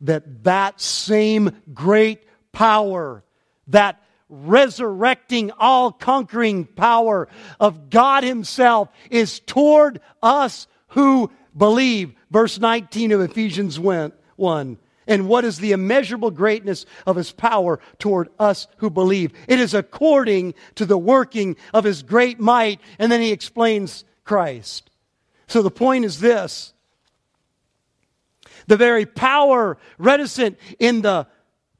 that 0.00 0.44
that 0.44 0.80
same 0.80 1.50
great 1.72 2.22
power, 2.52 3.22
that 3.68 4.02
resurrecting, 4.28 5.50
all 5.58 5.92
conquering 5.92 6.64
power 6.64 7.28
of 7.58 7.90
God 7.90 8.24
Himself 8.24 8.88
is 9.10 9.40
toward 9.40 10.00
us 10.22 10.66
who 10.88 11.30
believe. 11.56 12.14
Verse 12.30 12.58
19 12.58 13.12
of 13.12 13.20
Ephesians 13.20 13.78
1 13.78 14.12
and 15.08 15.26
what 15.26 15.44
is 15.44 15.58
the 15.58 15.72
immeasurable 15.72 16.30
greatness 16.30 16.86
of 17.06 17.16
his 17.16 17.32
power 17.32 17.80
toward 17.98 18.28
us 18.38 18.68
who 18.76 18.90
believe. 18.90 19.32
It 19.48 19.58
is 19.58 19.74
according 19.74 20.54
to 20.76 20.84
the 20.84 20.98
working 20.98 21.56
of 21.72 21.84
his 21.84 22.02
great 22.02 22.38
might. 22.38 22.80
And 22.98 23.10
then 23.10 23.22
he 23.22 23.32
explains 23.32 24.04
Christ. 24.28 24.90
So 25.46 25.62
the 25.62 25.70
point 25.70 26.04
is 26.04 26.20
this 26.20 26.74
the 28.66 28.76
very 28.76 29.06
power 29.06 29.78
reticent 29.96 30.58
in 30.78 31.00
the 31.00 31.26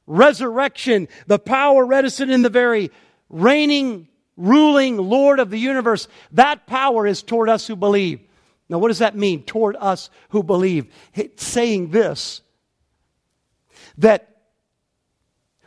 resurrection, 0.07 1.07
the 1.27 1.37
power 1.37 1.85
reticent 1.85 2.31
in 2.31 2.41
the 2.41 2.49
very 2.49 2.89
reigning, 3.29 4.07
ruling 4.35 4.97
Lord 4.97 5.39
of 5.39 5.51
the 5.51 5.59
universe, 5.59 6.07
that 6.31 6.65
power 6.65 7.05
is 7.05 7.21
toward 7.21 7.47
us 7.47 7.67
who 7.67 7.75
believe. 7.75 8.19
Now, 8.67 8.79
what 8.79 8.87
does 8.87 8.99
that 8.99 9.15
mean? 9.15 9.43
Toward 9.43 9.75
us 9.79 10.09
who 10.29 10.41
believe. 10.41 10.87
It's 11.13 11.45
saying 11.45 11.91
this 11.91 12.41
that 13.99 14.25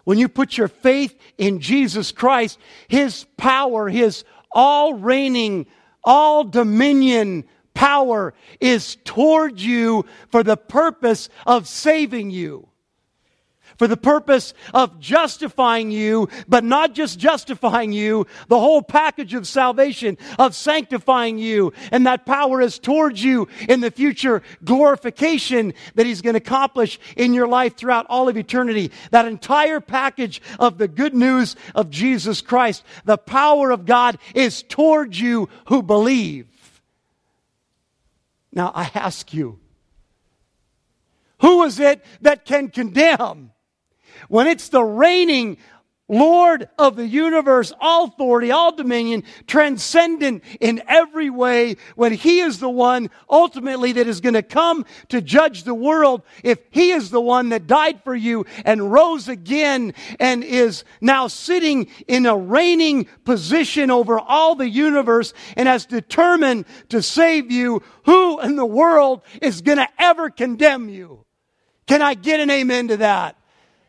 when 0.02 0.18
you 0.18 0.28
put 0.28 0.58
your 0.58 0.68
faith 0.68 1.16
in 1.38 1.60
Jesus 1.60 2.10
Christ, 2.10 2.58
His 2.88 3.24
power, 3.36 3.88
His 3.88 4.24
all 4.50 4.94
reigning, 4.94 5.66
all 6.04 6.44
dominion 6.44 7.44
power 7.74 8.34
is 8.60 8.96
toward 9.04 9.60
you 9.60 10.04
for 10.30 10.42
the 10.42 10.56
purpose 10.56 11.28
of 11.46 11.66
saving 11.66 12.30
you 12.30 12.68
for 13.82 13.88
the 13.88 13.96
purpose 13.96 14.54
of 14.72 15.00
justifying 15.00 15.90
you, 15.90 16.28
but 16.46 16.62
not 16.62 16.94
just 16.94 17.18
justifying 17.18 17.92
you, 17.92 18.24
the 18.46 18.60
whole 18.60 18.80
package 18.80 19.34
of 19.34 19.44
salvation, 19.44 20.16
of 20.38 20.54
sanctifying 20.54 21.36
you. 21.36 21.72
And 21.90 22.06
that 22.06 22.24
power 22.24 22.60
is 22.60 22.78
towards 22.78 23.24
you 23.24 23.48
in 23.68 23.80
the 23.80 23.90
future 23.90 24.40
glorification 24.62 25.74
that 25.96 26.06
He's 26.06 26.22
going 26.22 26.34
to 26.34 26.38
accomplish 26.38 27.00
in 27.16 27.34
your 27.34 27.48
life 27.48 27.76
throughout 27.76 28.06
all 28.08 28.28
of 28.28 28.36
eternity. 28.36 28.92
That 29.10 29.26
entire 29.26 29.80
package 29.80 30.40
of 30.60 30.78
the 30.78 30.86
good 30.86 31.12
news 31.12 31.56
of 31.74 31.90
Jesus 31.90 32.40
Christ, 32.40 32.84
the 33.04 33.18
power 33.18 33.72
of 33.72 33.84
God 33.84 34.18
is 34.32 34.62
towards 34.62 35.18
you 35.18 35.48
who 35.64 35.82
believe. 35.82 36.46
Now 38.52 38.70
I 38.76 38.92
ask 38.94 39.34
you, 39.34 39.58
who 41.40 41.64
is 41.64 41.80
it 41.80 42.04
that 42.20 42.44
can 42.44 42.68
condemn? 42.68 43.51
When 44.28 44.46
it's 44.46 44.68
the 44.68 44.82
reigning 44.82 45.58
Lord 46.12 46.68
of 46.78 46.96
the 46.96 47.06
universe, 47.06 47.72
all 47.80 48.04
authority, 48.04 48.50
all 48.50 48.74
dominion, 48.74 49.24
transcendent 49.46 50.42
in 50.60 50.82
every 50.86 51.30
way, 51.30 51.76
when 51.96 52.12
He 52.12 52.40
is 52.40 52.58
the 52.58 52.68
one 52.68 53.08
ultimately 53.30 53.92
that 53.92 54.06
is 54.06 54.20
going 54.20 54.34
to 54.34 54.42
come 54.42 54.84
to 55.08 55.22
judge 55.22 55.62
the 55.62 55.74
world, 55.74 56.22
if 56.42 56.58
He 56.70 56.90
is 56.90 57.08
the 57.08 57.20
one 57.20 57.48
that 57.48 57.66
died 57.66 58.04
for 58.04 58.14
you 58.14 58.44
and 58.66 58.92
rose 58.92 59.28
again 59.28 59.94
and 60.20 60.44
is 60.44 60.84
now 61.00 61.28
sitting 61.28 61.88
in 62.06 62.26
a 62.26 62.36
reigning 62.36 63.06
position 63.24 63.90
over 63.90 64.18
all 64.18 64.54
the 64.54 64.68
universe 64.68 65.32
and 65.56 65.66
has 65.66 65.86
determined 65.86 66.66
to 66.90 67.00
save 67.00 67.50
you, 67.50 67.82
who 68.04 68.38
in 68.40 68.56
the 68.56 68.66
world 68.66 69.22
is 69.40 69.62
going 69.62 69.78
to 69.78 69.88
ever 69.98 70.28
condemn 70.28 70.90
you? 70.90 71.24
Can 71.86 72.02
I 72.02 72.12
get 72.14 72.40
an 72.40 72.50
amen 72.50 72.88
to 72.88 72.98
that? 72.98 73.36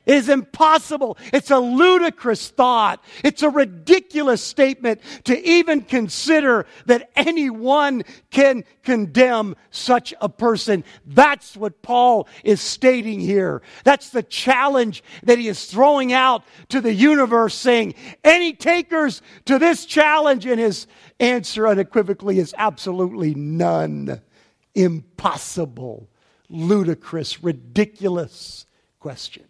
It 0.05 0.15
is 0.15 0.27
impossible. 0.27 1.17
It's 1.31 1.49
a 1.49 1.59
ludicrous 1.59 2.49
thought. 2.49 3.01
It's 3.23 3.41
a 3.41 3.49
ridiculous 3.49 4.43
statement 4.43 4.99
to 5.25 5.47
even 5.47 5.81
consider 5.81 6.65
that 6.87 7.09
anyone 7.15 8.03
can 8.29 8.65
condemn 8.83 9.55
such 9.71 10.13
a 10.19 10.27
person. 10.27 10.83
That's 11.05 11.55
what 11.55 11.81
Paul 11.81 12.27
is 12.43 12.59
stating 12.59 13.21
here. 13.21 13.61
That's 13.85 14.09
the 14.09 14.23
challenge 14.23 15.03
that 15.23 15.37
he 15.37 15.47
is 15.47 15.65
throwing 15.67 16.11
out 16.11 16.43
to 16.69 16.81
the 16.81 16.93
universe, 16.93 17.55
saying, 17.55 17.95
Any 18.25 18.53
takers 18.53 19.21
to 19.45 19.57
this 19.57 19.85
challenge? 19.85 20.45
And 20.45 20.59
his 20.59 20.85
answer 21.21 21.65
unequivocally 21.65 22.39
is 22.39 22.53
absolutely 22.57 23.35
none. 23.35 24.21
Impossible, 24.75 26.09
ludicrous, 26.49 27.41
ridiculous 27.41 28.65
question 28.99 29.45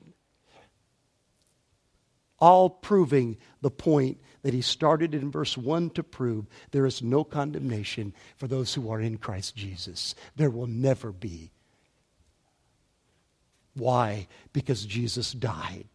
all 2.44 2.70
proving 2.70 3.38
the 3.62 3.72
point 3.72 4.20
that 4.42 4.54
he 4.54 4.60
started 4.60 5.16
in 5.16 5.32
verse 5.32 5.58
1 5.58 5.92
to 5.92 6.04
prove 6.04 6.46
there 6.72 6.86
is 6.86 7.02
no 7.02 7.24
condemnation 7.24 8.14
for 8.36 8.48
those 8.48 8.74
who 8.74 8.92
are 8.92 9.00
in 9.00 9.18
Christ 9.18 9.56
Jesus. 9.56 10.14
There 10.36 10.50
will 10.50 10.68
never 10.68 11.14
be. 11.14 11.52
Why? 13.76 14.28
Because 14.52 14.86
Jesus 14.86 15.32
died, 15.32 15.88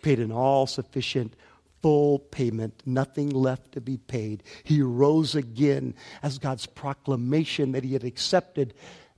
paid 0.00 0.20
an 0.20 0.32
all 0.32 0.66
sufficient 0.66 1.34
full 1.82 2.18
payment, 2.18 2.80
nothing 2.86 3.28
left 3.28 3.72
to 3.72 3.82
be 3.82 3.98
paid. 3.98 4.42
He 4.62 4.80
rose 4.80 5.34
again 5.34 5.94
as 6.22 6.38
God's 6.38 6.64
proclamation 6.64 7.72
that 7.72 7.84
he 7.84 7.92
had 7.92 8.04
accepted 8.04 8.72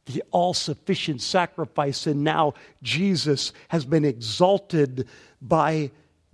the 0.06 0.22
all 0.30 0.54
sufficient 0.54 1.20
sacrifice, 1.20 2.06
and 2.06 2.24
now 2.24 2.54
Jesus 2.82 3.52
has 3.68 3.84
been 3.84 4.04
exalted 4.04 5.08
by 5.42 5.90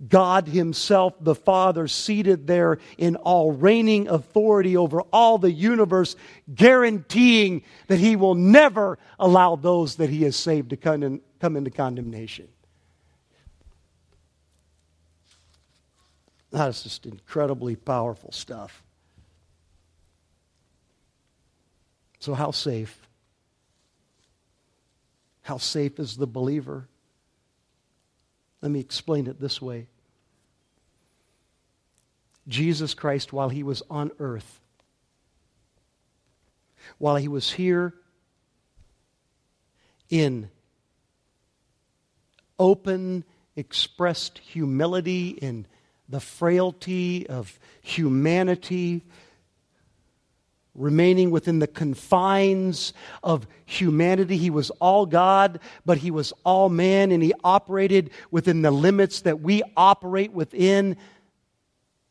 God 0.07 0.47
Himself, 0.47 1.13
the 1.19 1.35
Father, 1.35 1.87
seated 1.87 2.45
there 2.45 2.79
in 2.97 3.15
all 3.15 3.51
reigning 3.51 4.07
authority 4.07 4.77
over 4.77 5.01
all 5.13 5.37
the 5.37 5.51
universe, 5.51 6.15
guaranteeing 6.53 7.63
that 7.87 7.99
He 7.99 8.15
will 8.15 8.35
never 8.35 8.99
allow 9.17 9.55
those 9.55 9.95
that 9.95 10.09
He 10.09 10.23
has 10.23 10.35
saved 10.35 10.71
to 10.71 10.77
come, 10.77 11.03
in, 11.03 11.21
come 11.39 11.55
into 11.55 11.71
condemnation. 11.71 12.47
That 16.51 16.69
is 16.69 16.83
just 16.83 17.05
incredibly 17.05 17.75
powerful 17.75 18.31
stuff. 18.31 18.83
So, 22.19 22.33
how 22.33 22.51
safe? 22.51 22.99
How 25.43 25.57
safe 25.57 25.99
is 25.99 26.17
the 26.17 26.27
believer? 26.27 26.87
Let 28.61 28.71
me 28.71 28.79
explain 28.79 29.27
it 29.27 29.39
this 29.39 29.61
way 29.61 29.87
Jesus 32.47 32.93
Christ, 32.93 33.31
while 33.31 33.49
he 33.49 33.63
was 33.63 33.83
on 33.89 34.11
earth, 34.19 34.59
while 36.97 37.15
he 37.15 37.27
was 37.27 37.51
here 37.51 37.93
in 40.09 40.49
open, 42.59 43.23
expressed 43.55 44.37
humility 44.39 45.29
in 45.29 45.65
the 46.07 46.19
frailty 46.19 47.27
of 47.27 47.59
humanity, 47.81 49.03
remaining 50.75 51.29
within 51.29 51.59
the 51.59 51.67
confines 51.67 52.93
of 53.21 53.47
humanity. 53.65 54.37
He 54.37 54.49
was 54.49 54.69
all 54.71 55.05
God, 55.05 55.59
but 55.85 55.99
he 55.99 56.11
was 56.11 56.33
all 56.43 56.69
man, 56.69 57.11
and 57.11 57.21
he 57.21 57.33
operated 57.43 58.09
within 58.31 58.61
the 58.61 58.71
limits 58.71 59.21
that 59.21 59.41
we 59.41 59.61
operate 59.77 60.33
within. 60.33 60.97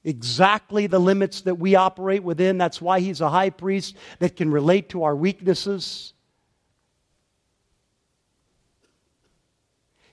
Exactly 0.04 0.86
the 0.86 0.98
limits 0.98 1.42
that 1.42 1.56
we 1.56 1.74
operate 1.74 2.22
within. 2.22 2.58
That's 2.58 2.80
why 2.80 3.00
he's 3.00 3.20
a 3.20 3.30
high 3.30 3.50
priest 3.50 3.96
that 4.18 4.36
can 4.36 4.50
relate 4.50 4.90
to 4.90 5.04
our 5.04 5.14
weaknesses. 5.14 6.12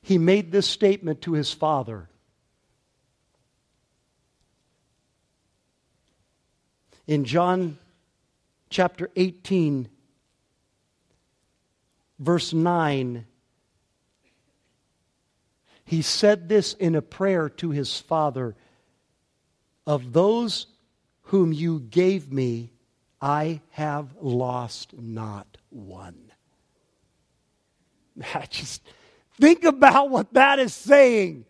He 0.02 0.18
made 0.18 0.52
this 0.52 0.68
statement 0.68 1.22
to 1.22 1.34
his 1.34 1.52
father. 1.54 2.10
In 7.06 7.26
John 7.26 7.80
chapter 8.70 9.10
18, 9.16 9.90
verse 12.20 12.54
9, 12.54 13.26
he 15.86 16.02
said 16.02 16.48
this 16.48 16.74
in 16.74 16.96
a 16.96 17.02
prayer 17.02 17.50
to 17.50 17.72
his 17.72 18.00
father 18.00 18.56
Of 19.88 20.14
those 20.14 20.68
whom 21.24 21.52
you 21.52 21.80
gave 21.80 22.32
me, 22.32 22.72
I 23.22 23.62
have 23.72 24.16
lost 24.22 24.94
not 24.98 25.58
one. 25.70 26.32
I 28.34 28.46
just 28.50 28.84
think 29.40 29.64
about 29.64 30.10
what 30.10 30.34
that 30.34 30.60
is 30.60 30.74
saying. 30.74 31.46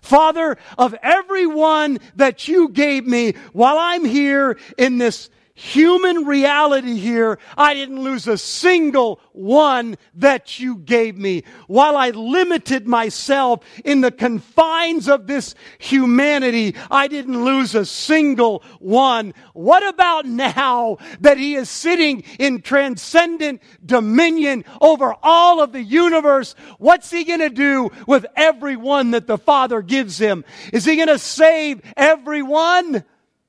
Father, 0.00 0.58
of 0.76 0.94
everyone 1.02 1.98
that 2.16 2.48
you 2.48 2.68
gave 2.68 3.06
me 3.06 3.34
while 3.52 3.78
I'm 3.78 4.04
here 4.04 4.58
in 4.76 4.98
this 4.98 5.30
human 5.62 6.24
reality 6.24 6.96
here, 6.96 7.38
I 7.56 7.74
didn't 7.74 8.02
lose 8.02 8.26
a 8.26 8.36
single 8.36 9.20
one 9.30 9.96
that 10.14 10.58
you 10.58 10.76
gave 10.76 11.16
me. 11.16 11.44
While 11.68 11.96
I 11.96 12.10
limited 12.10 12.88
myself 12.88 13.64
in 13.84 14.00
the 14.00 14.10
confines 14.10 15.08
of 15.08 15.28
this 15.28 15.54
humanity, 15.78 16.74
I 16.90 17.06
didn't 17.06 17.44
lose 17.44 17.76
a 17.76 17.86
single 17.86 18.64
one. 18.80 19.34
What 19.52 19.86
about 19.86 20.26
now 20.26 20.98
that 21.20 21.38
he 21.38 21.54
is 21.54 21.70
sitting 21.70 22.24
in 22.40 22.62
transcendent 22.62 23.62
dominion 23.86 24.64
over 24.80 25.14
all 25.22 25.62
of 25.62 25.72
the 25.72 25.82
universe? 25.82 26.56
What's 26.78 27.10
he 27.10 27.22
going 27.22 27.38
to 27.38 27.50
do 27.50 27.90
with 28.08 28.26
everyone 28.34 29.12
that 29.12 29.28
the 29.28 29.38
Father 29.38 29.80
gives 29.80 30.18
him? 30.18 30.44
Is 30.72 30.84
he 30.84 30.96
going 30.96 31.06
to 31.06 31.20
save 31.20 31.82
everyone? 31.96 33.04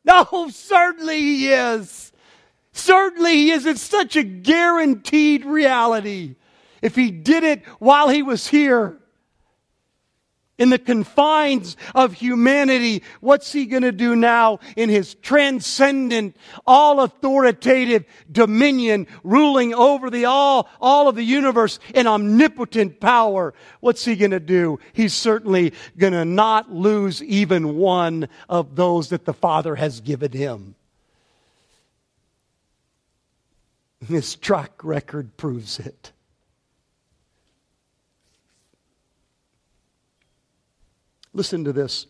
No, 0.06 0.50
certainly 0.50 1.20
he 1.20 1.48
is. 1.50 2.12
Certainly 2.74 3.34
he 3.34 3.52
is. 3.52 3.66
It's 3.66 3.82
such 3.82 4.16
a 4.16 4.24
guaranteed 4.24 5.46
reality. 5.46 6.36
If 6.82 6.96
he 6.96 7.12
did 7.12 7.44
it 7.44 7.66
while 7.80 8.10
he 8.10 8.24
was 8.24 8.48
here, 8.48 9.00
in 10.58 10.70
the 10.70 10.80
confines 10.80 11.76
of 11.96 12.14
humanity, 12.14 13.04
what's 13.20 13.52
he 13.52 13.66
going 13.66 13.84
to 13.84 13.92
do 13.92 14.16
now 14.16 14.60
in 14.78 14.88
his 14.88 15.16
transcendent, 15.16 16.38
all 16.68 17.02
authoritative 17.02 18.06
dominion, 18.32 19.08
ruling 19.24 19.74
over 19.74 20.10
the 20.10 20.26
all, 20.26 20.70
all 20.80 21.08
of 21.08 21.16
the 21.16 21.24
universe 21.24 21.80
in 21.96 22.06
omnipotent 22.08 23.00
power? 23.00 23.54
What's 23.80 24.06
he 24.06 24.16
going 24.16 24.32
to 24.32 24.40
do? 24.40 24.80
He's 24.94 25.14
certainly 25.14 25.74
going 25.98 26.14
to 26.14 26.26
not 26.26 26.72
lose 26.72 27.22
even 27.24 27.76
one 27.76 28.30
of 28.48 28.76
those 28.76 29.10
that 29.10 29.26
the 29.26 29.34
Father 29.34 29.76
has 29.76 30.02
given 30.02 30.32
him. 30.32 30.76
His 34.08 34.36
track 34.36 34.84
record 34.84 35.36
proves 35.36 35.80
it. 35.80 36.13
Listen 41.34 41.64
to 41.64 41.74
this. 41.74 42.08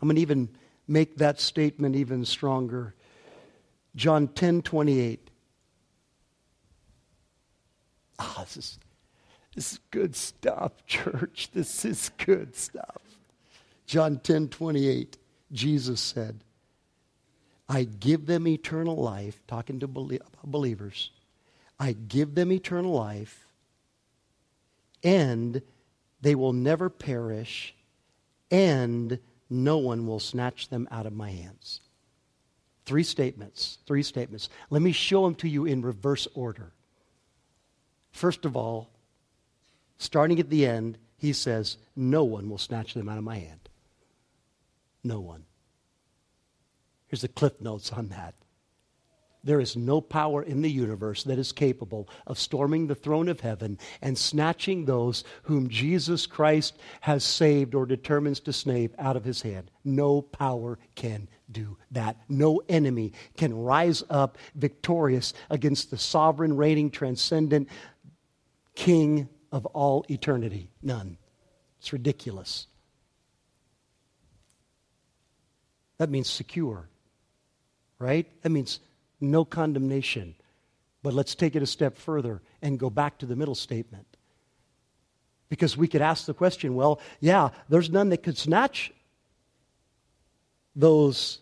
I'm 0.00 0.08
going 0.08 0.16
to 0.16 0.22
even 0.22 0.48
make 0.86 1.16
that 1.16 1.40
statement 1.40 1.96
even 1.96 2.24
stronger. 2.24 2.94
John 3.94 4.28
10 4.28 4.62
28. 4.62 5.30
Ah, 8.18 8.44
this 8.44 8.56
is, 8.56 8.78
this 9.54 9.72
is 9.72 9.80
good 9.90 10.14
stuff, 10.14 10.72
church. 10.86 11.50
This 11.52 11.84
is 11.84 12.10
good 12.18 12.54
stuff. 12.54 13.02
John 13.86 14.18
10 14.18 14.48
28, 14.48 15.18
Jesus 15.52 16.00
said, 16.00 16.42
I 17.68 17.84
give 17.84 18.26
them 18.26 18.46
eternal 18.46 18.96
life, 18.96 19.42
talking 19.46 19.80
to 19.80 19.88
believers. 19.88 21.10
I 21.78 21.92
give 21.92 22.34
them 22.34 22.52
eternal 22.52 22.92
life, 22.92 23.46
and 25.02 25.62
they 26.20 26.34
will 26.34 26.52
never 26.52 26.88
perish, 26.88 27.74
and 28.50 29.18
no 29.48 29.78
one 29.78 30.06
will 30.06 30.20
snatch 30.20 30.68
them 30.68 30.88
out 30.90 31.06
of 31.06 31.12
my 31.12 31.30
hands. 31.30 31.80
Three 32.84 33.02
statements. 33.02 33.78
Three 33.86 34.02
statements. 34.02 34.48
Let 34.70 34.80
me 34.80 34.92
show 34.92 35.24
them 35.24 35.34
to 35.36 35.48
you 35.48 35.66
in 35.66 35.82
reverse 35.82 36.28
order. 36.34 36.72
First 38.12 38.44
of 38.44 38.56
all, 38.56 38.90
starting 39.98 40.40
at 40.40 40.50
the 40.50 40.64
end, 40.66 40.96
he 41.18 41.32
says, 41.32 41.76
No 41.94 42.24
one 42.24 42.48
will 42.48 42.58
snatch 42.58 42.94
them 42.94 43.08
out 43.08 43.18
of 43.18 43.24
my 43.24 43.38
hand. 43.38 43.68
No 45.02 45.20
one. 45.20 45.44
Here's 47.08 47.22
the 47.22 47.28
cliff 47.28 47.60
notes 47.60 47.92
on 47.92 48.08
that. 48.08 48.34
There 49.46 49.60
is 49.60 49.76
no 49.76 50.00
power 50.00 50.42
in 50.42 50.62
the 50.62 50.70
universe 50.70 51.22
that 51.22 51.38
is 51.38 51.52
capable 51.52 52.08
of 52.26 52.36
storming 52.36 52.88
the 52.88 52.96
throne 52.96 53.28
of 53.28 53.38
heaven 53.38 53.78
and 54.02 54.18
snatching 54.18 54.84
those 54.84 55.22
whom 55.44 55.68
Jesus 55.68 56.26
Christ 56.26 56.76
has 57.02 57.22
saved 57.22 57.72
or 57.72 57.86
determines 57.86 58.40
to 58.40 58.52
save 58.52 58.92
out 58.98 59.16
of 59.16 59.24
his 59.24 59.42
hand. 59.42 59.70
No 59.84 60.20
power 60.20 60.80
can 60.96 61.28
do 61.48 61.78
that. 61.92 62.16
No 62.28 62.60
enemy 62.68 63.12
can 63.36 63.56
rise 63.56 64.02
up 64.10 64.36
victorious 64.56 65.32
against 65.48 65.92
the 65.92 65.98
sovereign, 65.98 66.56
reigning, 66.56 66.90
transcendent 66.90 67.68
King 68.74 69.28
of 69.52 69.64
all 69.66 70.04
eternity. 70.10 70.70
None. 70.82 71.18
It's 71.78 71.92
ridiculous. 71.92 72.66
That 75.98 76.10
means 76.10 76.28
secure, 76.28 76.88
right? 78.00 78.26
That 78.42 78.50
means 78.50 78.80
no 79.20 79.44
condemnation. 79.44 80.34
But 81.02 81.14
let's 81.14 81.34
take 81.34 81.56
it 81.56 81.62
a 81.62 81.66
step 81.66 81.96
further 81.96 82.42
and 82.62 82.78
go 82.78 82.90
back 82.90 83.18
to 83.18 83.26
the 83.26 83.36
middle 83.36 83.54
statement. 83.54 84.06
Because 85.48 85.76
we 85.76 85.86
could 85.86 86.02
ask 86.02 86.26
the 86.26 86.34
question 86.34 86.74
well, 86.74 87.00
yeah, 87.20 87.50
there's 87.68 87.90
none 87.90 88.08
that 88.08 88.22
could 88.22 88.36
snatch 88.36 88.92
those 90.74 91.38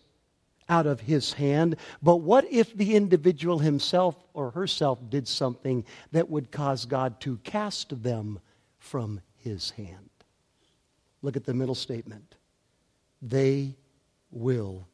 out 0.69 0.87
of 0.87 0.99
his 0.99 1.33
hand. 1.33 1.75
But 2.01 2.17
what 2.17 2.45
if 2.51 2.75
the 2.75 2.95
individual 2.95 3.59
himself 3.59 4.15
or 4.33 4.51
herself 4.51 4.99
did 5.09 5.27
something 5.27 5.85
that 6.11 6.29
would 6.29 6.51
cause 6.51 6.85
God 6.85 7.19
to 7.21 7.37
cast 7.37 8.03
them 8.03 8.39
from 8.79 9.21
his 9.37 9.71
hand? 9.71 10.09
Look 11.21 11.35
at 11.35 11.45
the 11.45 11.53
middle 11.53 11.75
statement. 11.75 12.35
They 13.21 13.75
will 14.31 14.87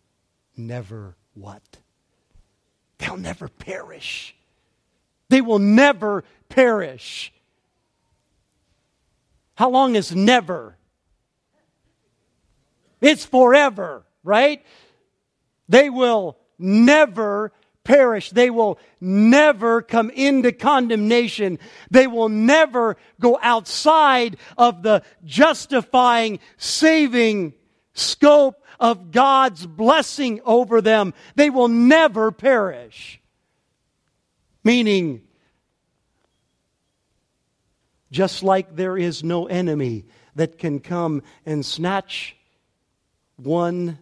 never 0.55 1.15
what? 1.33 1.77
They'll 3.01 3.17
never 3.17 3.47
perish. 3.47 4.35
They 5.29 5.41
will 5.41 5.59
never 5.59 6.23
perish. 6.49 7.33
How 9.55 9.71
long 9.71 9.95
is 9.95 10.15
never? 10.15 10.77
It's 13.01 13.25
forever, 13.25 14.03
right? 14.23 14.63
They 15.67 15.89
will 15.89 16.37
never 16.59 17.51
perish. 17.83 18.29
They 18.29 18.51
will 18.51 18.77
never 18.99 19.81
come 19.81 20.11
into 20.11 20.51
condemnation. 20.51 21.57
They 21.89 22.05
will 22.05 22.29
never 22.29 22.97
go 23.19 23.39
outside 23.41 24.37
of 24.59 24.83
the 24.83 25.01
justifying, 25.25 26.39
saving 26.57 27.53
scope 27.93 28.60
of 28.81 29.11
God's 29.11 29.65
blessing 29.65 30.41
over 30.43 30.81
them. 30.81 31.13
They 31.35 31.49
will 31.49 31.69
never 31.69 32.31
perish. 32.31 33.21
Meaning, 34.63 35.21
just 38.11 38.43
like 38.43 38.75
there 38.75 38.97
is 38.97 39.23
no 39.23 39.45
enemy 39.45 40.05
that 40.35 40.57
can 40.57 40.79
come 40.79 41.21
and 41.45 41.65
snatch 41.65 42.35
one 43.37 43.99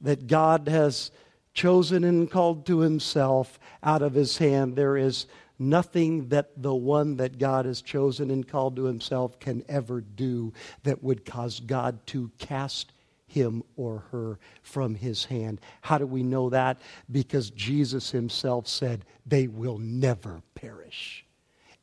that 0.00 0.26
God 0.26 0.68
has 0.68 1.10
chosen 1.54 2.02
and 2.02 2.30
called 2.30 2.66
to 2.66 2.80
himself 2.80 3.60
out 3.82 4.02
of 4.02 4.14
his 4.14 4.38
hand, 4.38 4.74
there 4.74 4.96
is 4.96 5.26
nothing 5.58 6.28
that 6.28 6.50
the 6.60 6.74
one 6.74 7.16
that 7.16 7.38
God 7.38 7.66
has 7.66 7.82
chosen 7.82 8.30
and 8.30 8.46
called 8.46 8.76
to 8.76 8.84
himself 8.84 9.38
can 9.38 9.64
ever 9.68 10.00
do 10.00 10.52
that 10.82 11.02
would 11.02 11.24
cause 11.24 11.60
God 11.60 12.04
to 12.08 12.30
cast 12.38 12.92
him 13.32 13.62
or 13.76 14.04
her 14.12 14.38
from 14.62 14.94
his 14.94 15.24
hand. 15.24 15.60
How 15.80 15.98
do 15.98 16.06
we 16.06 16.22
know 16.22 16.50
that? 16.50 16.80
Because 17.10 17.50
Jesus 17.50 18.10
himself 18.10 18.68
said, 18.68 19.04
they 19.26 19.48
will 19.48 19.78
never 19.78 20.42
perish. 20.54 21.24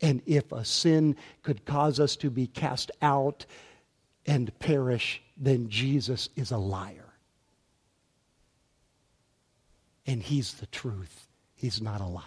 And 0.01 0.21
if 0.25 0.51
a 0.51 0.63
sin 0.63 1.15
could 1.41 1.65
cause 1.65 1.99
us 1.99 2.15
to 2.17 2.29
be 2.29 2.47
cast 2.47 2.91
out 3.01 3.45
and 4.25 4.57
perish, 4.59 5.21
then 5.35 5.69
Jesus 5.69 6.29
is 6.35 6.51
a 6.51 6.57
liar. 6.57 7.13
And 10.05 10.21
he's 10.21 10.53
the 10.53 10.67
truth, 10.67 11.27
he's 11.55 11.81
not 11.81 12.01
a 12.01 12.05
liar. 12.05 12.23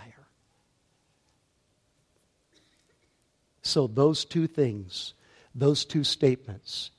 So, 3.63 3.87
those 3.87 4.25
two 4.25 4.49
things, 4.49 5.15
those 5.55 5.85
two 5.85 6.03
statements, 6.03 6.91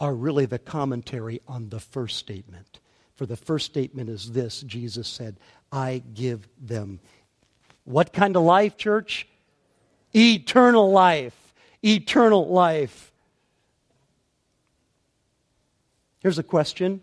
are 0.00 0.14
really 0.14 0.46
the 0.46 0.58
commentary 0.58 1.40
on 1.46 1.68
the 1.68 1.78
first 1.78 2.16
statement. 2.16 2.80
For 3.14 3.26
the 3.26 3.36
first 3.36 3.66
statement 3.66 4.08
is 4.08 4.32
this 4.32 4.62
Jesus 4.62 5.06
said, 5.06 5.36
I 5.70 6.02
give 6.14 6.48
them. 6.58 7.00
What 7.84 8.12
kind 8.12 8.34
of 8.34 8.42
life, 8.42 8.76
church? 8.78 9.28
Eternal 10.14 10.90
life. 10.90 11.36
Eternal 11.84 12.48
life. 12.48 13.12
Here's 16.20 16.38
a 16.38 16.42
question 16.42 17.02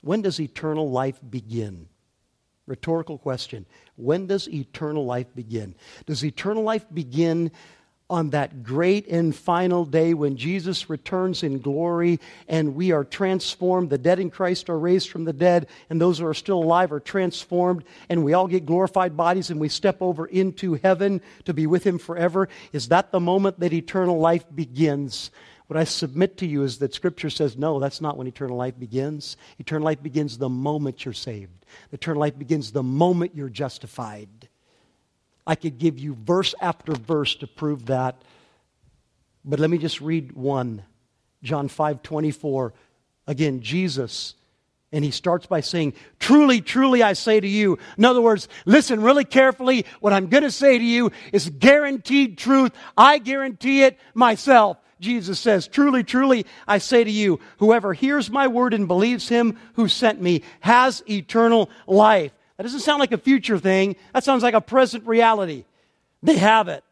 When 0.00 0.22
does 0.22 0.40
eternal 0.40 0.90
life 0.90 1.20
begin? 1.28 1.86
Rhetorical 2.66 3.18
question. 3.18 3.66
When 3.96 4.26
does 4.26 4.48
eternal 4.48 5.04
life 5.04 5.26
begin? 5.34 5.74
Does 6.06 6.24
eternal 6.24 6.62
life 6.62 6.86
begin 6.92 7.50
on 8.10 8.30
that 8.30 8.62
great 8.62 9.06
and 9.06 9.34
final 9.34 9.84
day 9.84 10.12
when 10.12 10.36
Jesus 10.36 10.90
returns 10.90 11.42
in 11.42 11.60
glory 11.60 12.20
and 12.48 12.74
we 12.74 12.92
are 12.92 13.04
transformed. 13.04 13.88
The 13.88 13.96
dead 13.96 14.18
in 14.18 14.28
Christ 14.28 14.68
are 14.68 14.78
raised 14.78 15.08
from 15.08 15.24
the 15.24 15.32
dead, 15.32 15.68
and 15.88 16.00
those 16.00 16.18
who 16.18 16.26
are 16.26 16.34
still 16.34 16.62
alive 16.62 16.92
are 16.92 17.00
transformed, 17.00 17.84
and 18.08 18.24
we 18.24 18.34
all 18.34 18.48
get 18.48 18.66
glorified 18.66 19.16
bodies 19.16 19.50
and 19.50 19.60
we 19.60 19.68
step 19.68 20.02
over 20.02 20.26
into 20.26 20.74
heaven 20.74 21.22
to 21.44 21.54
be 21.54 21.66
with 21.66 21.84
Him 21.84 21.98
forever. 21.98 22.48
Is 22.72 22.88
that 22.88 23.12
the 23.12 23.20
moment 23.20 23.60
that 23.60 23.72
eternal 23.72 24.18
life 24.18 24.44
begins? 24.54 25.30
What 25.68 25.78
I 25.78 25.84
submit 25.84 26.38
to 26.38 26.46
you 26.46 26.64
is 26.64 26.78
that 26.78 26.94
Scripture 26.94 27.30
says, 27.30 27.56
no, 27.56 27.78
that's 27.78 28.00
not 28.00 28.16
when 28.16 28.26
eternal 28.26 28.56
life 28.56 28.76
begins. 28.76 29.36
Eternal 29.60 29.84
life 29.84 30.02
begins 30.02 30.36
the 30.36 30.48
moment 30.48 31.04
you're 31.04 31.14
saved. 31.14 31.64
Eternal 31.92 32.18
life 32.18 32.36
begins 32.36 32.72
the 32.72 32.82
moment 32.82 33.36
you're 33.36 33.48
justified. 33.48 34.49
I 35.46 35.54
could 35.54 35.78
give 35.78 35.98
you 35.98 36.14
verse 36.14 36.54
after 36.60 36.92
verse 36.92 37.34
to 37.36 37.46
prove 37.46 37.86
that. 37.86 38.22
But 39.44 39.60
let 39.60 39.70
me 39.70 39.78
just 39.78 40.00
read 40.00 40.32
one. 40.32 40.82
John 41.42 41.68
5 41.68 42.02
24. 42.02 42.74
Again, 43.26 43.60
Jesus. 43.60 44.34
And 44.92 45.04
he 45.04 45.12
starts 45.12 45.46
by 45.46 45.60
saying, 45.60 45.94
Truly, 46.18 46.60
truly, 46.60 47.02
I 47.02 47.12
say 47.12 47.38
to 47.38 47.48
you. 47.48 47.78
In 47.96 48.04
other 48.04 48.20
words, 48.20 48.48
listen 48.66 49.00
really 49.00 49.24
carefully. 49.24 49.86
What 50.00 50.12
I'm 50.12 50.26
going 50.26 50.42
to 50.42 50.50
say 50.50 50.78
to 50.78 50.84
you 50.84 51.12
is 51.32 51.48
guaranteed 51.48 52.38
truth. 52.38 52.72
I 52.96 53.18
guarantee 53.18 53.84
it 53.84 53.98
myself. 54.14 54.78
Jesus 54.98 55.38
says, 55.38 55.68
Truly, 55.68 56.02
truly, 56.02 56.44
I 56.66 56.78
say 56.78 57.04
to 57.04 57.10
you, 57.10 57.40
whoever 57.58 57.94
hears 57.94 58.30
my 58.30 58.48
word 58.48 58.74
and 58.74 58.88
believes 58.88 59.28
him 59.28 59.58
who 59.74 59.88
sent 59.88 60.20
me 60.20 60.42
has 60.60 61.02
eternal 61.08 61.70
life. 61.86 62.32
That 62.60 62.64
doesn't 62.64 62.80
sound 62.80 63.00
like 63.00 63.12
a 63.12 63.16
future 63.16 63.58
thing. 63.58 63.96
That 64.12 64.22
sounds 64.22 64.42
like 64.42 64.52
a 64.52 64.60
present 64.60 65.06
reality. 65.06 65.64
They 66.22 66.36
have 66.36 66.68
it. 66.68 66.84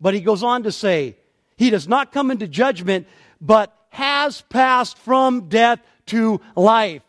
But 0.00 0.14
he 0.14 0.20
goes 0.20 0.42
on 0.42 0.64
to 0.64 0.72
say, 0.72 1.16
He 1.56 1.70
does 1.70 1.86
not 1.86 2.10
come 2.10 2.32
into 2.32 2.48
judgment, 2.48 3.06
but 3.40 3.72
has 3.90 4.40
passed 4.40 4.98
from 4.98 5.48
death 5.48 5.78
to 6.06 6.40
life. 6.56 7.02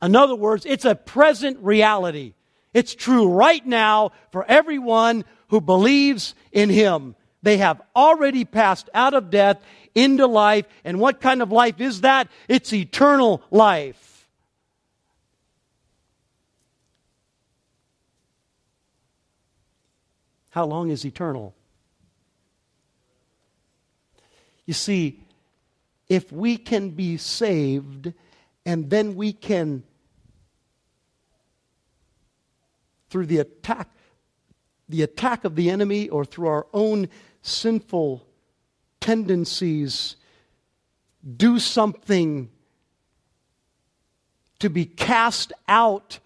In 0.00 0.16
other 0.16 0.34
words, 0.34 0.64
it's 0.64 0.86
a 0.86 0.94
present 0.94 1.58
reality. 1.58 2.32
It's 2.72 2.94
true 2.94 3.28
right 3.28 3.66
now 3.66 4.12
for 4.30 4.46
everyone 4.46 5.22
who 5.48 5.60
believes 5.60 6.34
in 6.52 6.70
Him. 6.70 7.16
They 7.42 7.58
have 7.58 7.82
already 7.94 8.46
passed 8.46 8.88
out 8.94 9.12
of 9.12 9.28
death 9.28 9.60
into 9.94 10.26
life. 10.26 10.64
And 10.84 10.98
what 10.98 11.20
kind 11.20 11.42
of 11.42 11.52
life 11.52 11.82
is 11.82 12.00
that? 12.00 12.28
It's 12.48 12.72
eternal 12.72 13.42
life. 13.50 14.11
How 20.52 20.66
long 20.66 20.90
is 20.90 21.06
eternal? 21.06 21.54
You 24.66 24.74
see, 24.74 25.20
if 26.10 26.30
we 26.30 26.58
can 26.58 26.90
be 26.90 27.16
saved 27.16 28.12
and 28.66 28.90
then 28.90 29.16
we 29.16 29.32
can, 29.32 29.82
through 33.08 33.26
the 33.26 33.38
attack, 33.38 33.88
the 34.90 35.00
attack 35.00 35.46
of 35.46 35.56
the 35.56 35.70
enemy 35.70 36.10
or 36.10 36.22
through 36.26 36.48
our 36.48 36.66
own 36.74 37.08
sinful 37.40 38.26
tendencies, 39.00 40.16
do 41.38 41.58
something 41.58 42.50
to 44.58 44.68
be 44.68 44.84
cast 44.84 45.54
out 45.66 46.18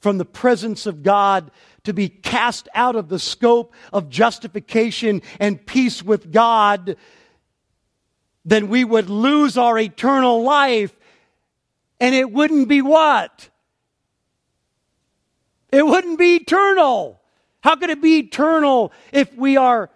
from 0.00 0.18
the 0.18 0.24
presence 0.24 0.86
of 0.86 1.02
God 1.02 1.50
to 1.84 1.92
be 1.92 2.08
cast 2.08 2.68
out 2.74 2.96
of 2.96 3.08
the 3.08 3.18
scope 3.18 3.74
of 3.92 4.08
justification 4.08 5.22
and 5.38 5.64
peace 5.64 6.02
with 6.02 6.32
God, 6.32 6.96
then 8.44 8.68
we 8.68 8.84
would 8.84 9.08
lose 9.08 9.56
our 9.56 9.78
eternal 9.78 10.42
life. 10.42 10.94
And 12.00 12.14
it 12.14 12.30
wouldn't 12.32 12.68
be 12.68 12.82
what? 12.82 13.50
It 15.70 15.86
wouldn't 15.86 16.18
be 16.18 16.36
eternal. 16.36 17.20
How 17.60 17.76
could 17.76 17.90
it 17.90 18.00
be 18.00 18.18
eternal 18.18 18.92
if 19.12 19.34
we 19.36 19.56
are 19.56 19.90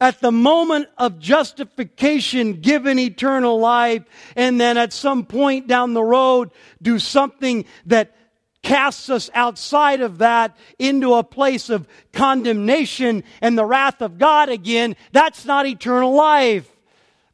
at 0.00 0.20
the 0.20 0.32
moment 0.32 0.88
of 0.98 1.18
justification 1.18 2.54
given 2.60 2.98
eternal 2.98 3.58
life 3.58 4.02
and 4.34 4.60
then 4.60 4.76
at 4.76 4.92
some 4.92 5.24
point 5.24 5.68
down 5.68 5.94
the 5.94 6.02
road 6.02 6.50
do 6.80 6.98
something 6.98 7.64
that 7.86 8.16
casts 8.62 9.10
us 9.10 9.28
outside 9.34 10.00
of 10.00 10.18
that 10.18 10.56
into 10.78 11.14
a 11.14 11.24
place 11.24 11.68
of 11.68 11.86
condemnation 12.12 13.24
and 13.40 13.58
the 13.58 13.64
wrath 13.64 14.00
of 14.00 14.18
God 14.18 14.48
again, 14.48 14.96
that's 15.10 15.44
not 15.44 15.66
eternal 15.66 16.14
life. 16.14 16.68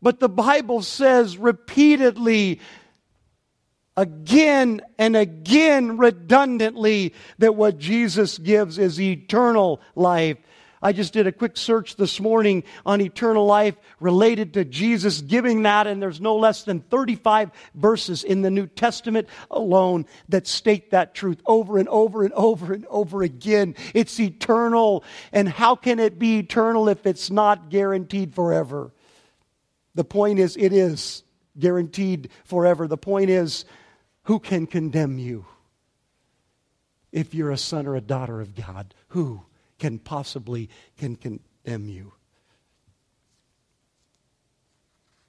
But 0.00 0.20
the 0.20 0.28
Bible 0.28 0.82
says 0.82 1.36
repeatedly, 1.36 2.60
again 3.96 4.80
and 4.96 5.16
again, 5.16 5.98
redundantly, 5.98 7.14
that 7.38 7.56
what 7.56 7.78
Jesus 7.78 8.38
gives 8.38 8.78
is 8.78 9.00
eternal 9.00 9.80
life. 9.96 10.38
I 10.82 10.92
just 10.92 11.12
did 11.12 11.26
a 11.26 11.32
quick 11.32 11.56
search 11.56 11.96
this 11.96 12.20
morning 12.20 12.64
on 12.86 13.00
eternal 13.00 13.46
life 13.46 13.74
related 14.00 14.54
to 14.54 14.64
Jesus 14.64 15.20
giving 15.20 15.62
that, 15.62 15.86
and 15.86 16.00
there's 16.00 16.20
no 16.20 16.36
less 16.36 16.62
than 16.62 16.80
35 16.80 17.50
verses 17.74 18.24
in 18.24 18.42
the 18.42 18.50
New 18.50 18.66
Testament 18.66 19.28
alone 19.50 20.06
that 20.28 20.46
state 20.46 20.90
that 20.92 21.14
truth 21.14 21.40
over 21.46 21.78
and 21.78 21.88
over 21.88 22.24
and 22.24 22.32
over 22.34 22.72
and 22.72 22.86
over 22.86 23.22
again. 23.22 23.74
It's 23.94 24.18
eternal. 24.20 25.04
And 25.32 25.48
how 25.48 25.74
can 25.74 25.98
it 25.98 26.18
be 26.18 26.38
eternal 26.38 26.88
if 26.88 27.06
it's 27.06 27.30
not 27.30 27.70
guaranteed 27.70 28.34
forever? 28.34 28.92
The 29.94 30.04
point 30.04 30.38
is, 30.38 30.56
it 30.56 30.72
is 30.72 31.24
guaranteed 31.58 32.30
forever. 32.44 32.86
The 32.86 32.96
point 32.96 33.30
is, 33.30 33.64
who 34.24 34.38
can 34.38 34.66
condemn 34.66 35.18
you 35.18 35.46
if 37.10 37.34
you're 37.34 37.50
a 37.50 37.56
son 37.56 37.86
or 37.86 37.96
a 37.96 38.00
daughter 38.00 38.40
of 38.40 38.54
God? 38.54 38.94
Who? 39.08 39.42
Can 39.78 39.98
possibly 39.98 40.68
can 40.96 41.16
condemn 41.16 41.88
you. 41.88 42.12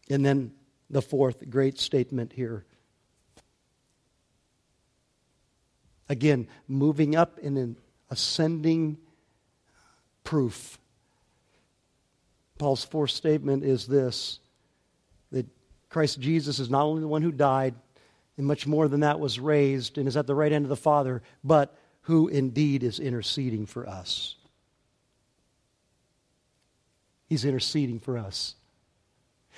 And 0.09 0.25
then 0.25 0.51
the 0.89 1.01
fourth 1.01 1.49
great 1.49 1.79
statement 1.79 2.33
here. 2.33 2.65
Again, 6.07 6.47
moving 6.67 7.15
up 7.15 7.37
in 7.37 7.57
an 7.57 7.77
ascending 8.09 8.97
proof. 10.23 10.79
Paul's 12.57 12.83
fourth 12.83 13.11
statement 13.11 13.63
is 13.63 13.85
this 13.85 14.39
that 15.31 15.45
Christ 15.89 16.19
Jesus 16.19 16.59
is 16.59 16.69
not 16.69 16.83
only 16.83 17.01
the 17.01 17.07
one 17.07 17.21
who 17.21 17.31
died, 17.31 17.75
and 18.37 18.47
much 18.47 18.65
more 18.65 18.87
than 18.87 19.01
that 19.01 19.19
was 19.19 19.39
raised 19.39 19.97
and 19.97 20.07
is 20.07 20.17
at 20.17 20.25
the 20.25 20.33
right 20.33 20.51
hand 20.51 20.65
of 20.65 20.69
the 20.69 20.75
Father, 20.75 21.21
but 21.43 21.77
who 22.03 22.27
indeed 22.27 22.83
is 22.83 22.99
interceding 22.99 23.65
for 23.65 23.87
us. 23.87 24.37
He's 27.29 27.45
interceding 27.45 27.99
for 27.99 28.17
us. 28.17 28.55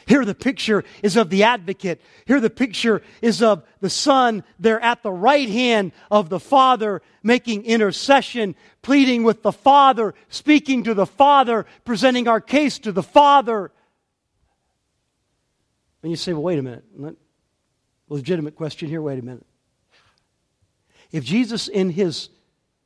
Here, 0.05 0.25
the 0.25 0.35
picture 0.35 0.83
is 1.03 1.15
of 1.15 1.29
the 1.29 1.43
advocate. 1.43 2.01
Here, 2.25 2.39
the 2.39 2.49
picture 2.49 3.01
is 3.21 3.41
of 3.41 3.63
the 3.79 3.89
Son 3.89 4.43
there 4.59 4.79
at 4.79 5.03
the 5.03 5.11
right 5.11 5.47
hand 5.47 5.91
of 6.09 6.29
the 6.29 6.39
Father, 6.39 7.01
making 7.23 7.65
intercession, 7.65 8.55
pleading 8.81 9.23
with 9.23 9.43
the 9.43 9.51
Father, 9.51 10.15
speaking 10.29 10.83
to 10.83 10.93
the 10.93 11.05
Father, 11.05 11.65
presenting 11.85 12.27
our 12.27 12.41
case 12.41 12.79
to 12.79 12.91
the 12.91 13.03
Father. 13.03 13.71
And 16.01 16.09
you 16.09 16.17
say, 16.17 16.33
well, 16.33 16.43
wait 16.43 16.59
a 16.59 16.63
minute. 16.63 17.17
Legitimate 18.09 18.55
question 18.55 18.89
here. 18.89 19.01
Wait 19.01 19.19
a 19.19 19.21
minute. 19.21 19.45
If 21.11 21.23
Jesus, 21.23 21.67
in 21.67 21.91
his 21.91 22.29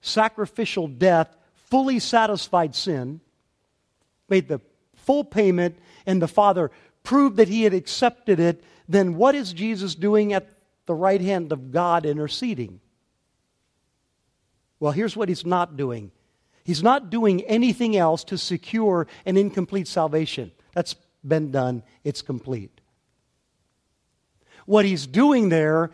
sacrificial 0.01 0.87
death, 0.87 1.35
fully 1.53 1.99
satisfied 1.99 2.75
sin, 2.75 3.21
made 4.27 4.47
the 4.47 4.59
full 5.05 5.23
payment 5.23 5.77
and 6.05 6.21
the 6.21 6.27
Father 6.27 6.71
proved 7.03 7.37
that 7.37 7.47
he 7.47 7.63
had 7.63 7.73
accepted 7.73 8.39
it, 8.39 8.63
then 8.89 9.15
what 9.15 9.35
is 9.35 9.53
Jesus 9.53 9.95
doing 9.95 10.33
at 10.33 10.47
the 10.85 10.93
right 10.93 11.21
hand 11.21 11.51
of 11.51 11.71
God 11.71 12.05
interceding? 12.05 12.79
Well, 14.79 14.91
here's 14.91 15.15
what 15.15 15.29
he's 15.29 15.45
not 15.45 15.77
doing 15.77 16.11
he's 16.63 16.83
not 16.83 17.09
doing 17.09 17.41
anything 17.43 17.95
else 17.95 18.23
to 18.25 18.37
secure 18.37 19.07
an 19.25 19.37
incomplete 19.37 19.87
salvation. 19.87 20.51
That's 20.73 20.95
been 21.25 21.51
done, 21.51 21.83
it's 22.03 22.21
complete. 22.21 22.81
What 24.65 24.85
he's 24.85 25.05
doing 25.05 25.49
there 25.49 25.91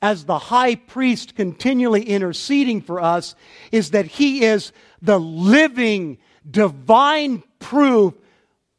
as 0.00 0.24
the 0.24 0.38
high 0.38 0.76
priest 0.76 1.34
continually 1.34 2.02
interceding 2.02 2.80
for 2.80 3.00
us 3.00 3.34
is 3.72 3.90
that 3.90 4.06
he 4.06 4.44
is 4.44 4.72
the 5.02 5.18
living 5.18 6.18
divine 6.48 7.42
proof 7.58 8.14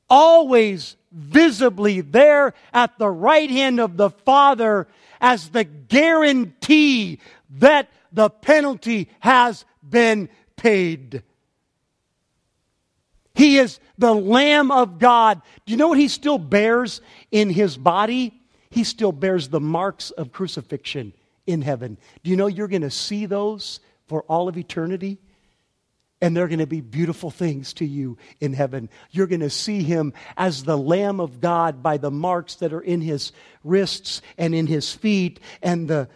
always 0.09 0.95
visibly 1.11 2.01
there 2.01 2.53
at 2.73 2.97
the 2.97 3.09
right 3.09 3.49
hand 3.49 3.79
of 3.79 3.97
the 3.97 4.09
Father 4.09 4.87
as 5.21 5.49
the 5.49 5.63
guarantee 5.63 7.19
that 7.49 7.89
the 8.11 8.29
penalty 8.29 9.09
has 9.19 9.65
been 9.87 10.29
paid. 10.55 11.23
He 13.33 13.57
is 13.57 13.79
the 13.97 14.13
Lamb 14.13 14.71
of 14.71 14.97
God. 14.97 15.41
Do 15.65 15.71
you 15.71 15.77
know 15.77 15.89
what 15.89 15.99
he 15.99 16.07
still 16.07 16.37
bears 16.37 17.01
in 17.31 17.49
his 17.49 17.77
body? 17.77 18.41
He 18.69 18.83
still 18.83 19.11
bears 19.11 19.49
the 19.49 19.59
marks 19.59 20.11
of 20.11 20.31
crucifixion 20.31 21.13
in 21.45 21.61
heaven. 21.61 21.97
Do 22.23 22.31
you 22.31 22.37
know 22.37 22.47
you're 22.47 22.67
going 22.67 22.81
to 22.81 22.89
see 22.89 23.25
those 23.25 23.79
for 24.07 24.23
all 24.23 24.47
of 24.47 24.57
eternity? 24.57 25.17
And 26.21 26.35
they're 26.35 26.47
going 26.47 26.59
to 26.59 26.67
be 26.67 26.81
beautiful 26.81 27.29
things 27.29 27.73
to 27.73 27.85
you 27.85 28.17
in 28.39 28.53
heaven. 28.53 28.89
You're 29.11 29.27
going 29.27 29.41
to 29.41 29.49
see 29.49 29.83
him 29.83 30.13
as 30.37 30.63
the 30.63 30.77
Lamb 30.77 31.19
of 31.19 31.41
God 31.41 31.83
by 31.83 31.97
the 31.97 32.11
marks 32.11 32.55
that 32.55 32.73
are 32.73 32.81
in 32.81 33.01
his 33.01 33.31
wrists 33.63 34.21
and 34.37 34.55
in 34.55 34.67
his 34.67 34.93
feet 34.93 35.39
and 35.61 35.87
the 35.87 36.07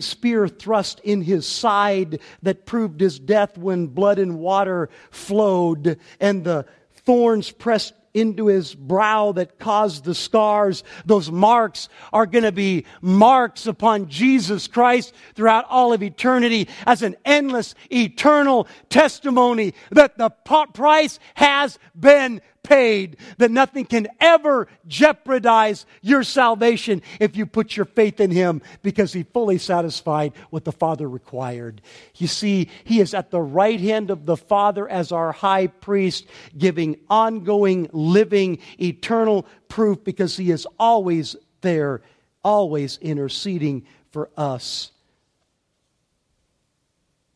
spear 0.00 0.48
thrust 0.48 1.00
in 1.00 1.20
his 1.20 1.46
side 1.46 2.20
that 2.42 2.64
proved 2.64 2.98
his 2.98 3.18
death 3.18 3.58
when 3.58 3.88
blood 3.88 4.18
and 4.18 4.38
water 4.38 4.88
flowed 5.10 5.98
and 6.18 6.44
the 6.44 6.64
thorns 7.04 7.50
pressed 7.50 7.92
into 8.16 8.46
his 8.46 8.74
brow 8.74 9.30
that 9.32 9.58
caused 9.58 10.04
the 10.04 10.14
scars. 10.14 10.82
Those 11.04 11.30
marks 11.30 11.90
are 12.12 12.24
going 12.24 12.44
to 12.44 12.52
be 12.52 12.86
marks 13.02 13.66
upon 13.66 14.08
Jesus 14.08 14.66
Christ 14.66 15.14
throughout 15.34 15.66
all 15.68 15.92
of 15.92 16.02
eternity 16.02 16.68
as 16.86 17.02
an 17.02 17.14
endless, 17.26 17.74
eternal 17.92 18.66
testimony 18.88 19.74
that 19.90 20.16
the 20.16 20.30
price 20.30 21.18
has 21.34 21.78
been 21.98 22.40
paid, 22.66 23.16
that 23.38 23.50
nothing 23.50 23.86
can 23.86 24.08
ever 24.20 24.68
jeopardize 24.86 25.86
your 26.02 26.22
salvation 26.22 27.00
if 27.20 27.36
you 27.36 27.46
put 27.46 27.76
your 27.76 27.86
faith 27.86 28.20
in 28.20 28.30
Him 28.30 28.60
because 28.82 29.12
He 29.12 29.22
fully 29.22 29.56
satisfied 29.56 30.32
what 30.50 30.64
the 30.64 30.72
Father 30.72 31.08
required. 31.08 31.80
You 32.16 32.26
see, 32.26 32.68
He 32.84 33.00
is 33.00 33.14
at 33.14 33.30
the 33.30 33.40
right 33.40 33.80
hand 33.80 34.10
of 34.10 34.26
the 34.26 34.36
Father 34.36 34.88
as 34.88 35.12
our 35.12 35.32
high 35.32 35.68
priest, 35.68 36.26
giving 36.58 36.96
ongoing, 37.08 37.88
living, 37.92 38.58
eternal 38.80 39.46
proof 39.68 40.02
because 40.02 40.36
He 40.36 40.50
is 40.50 40.66
always 40.78 41.36
there, 41.60 42.02
always 42.42 42.98
interceding 42.98 43.86
for 44.10 44.28
us 44.36 44.90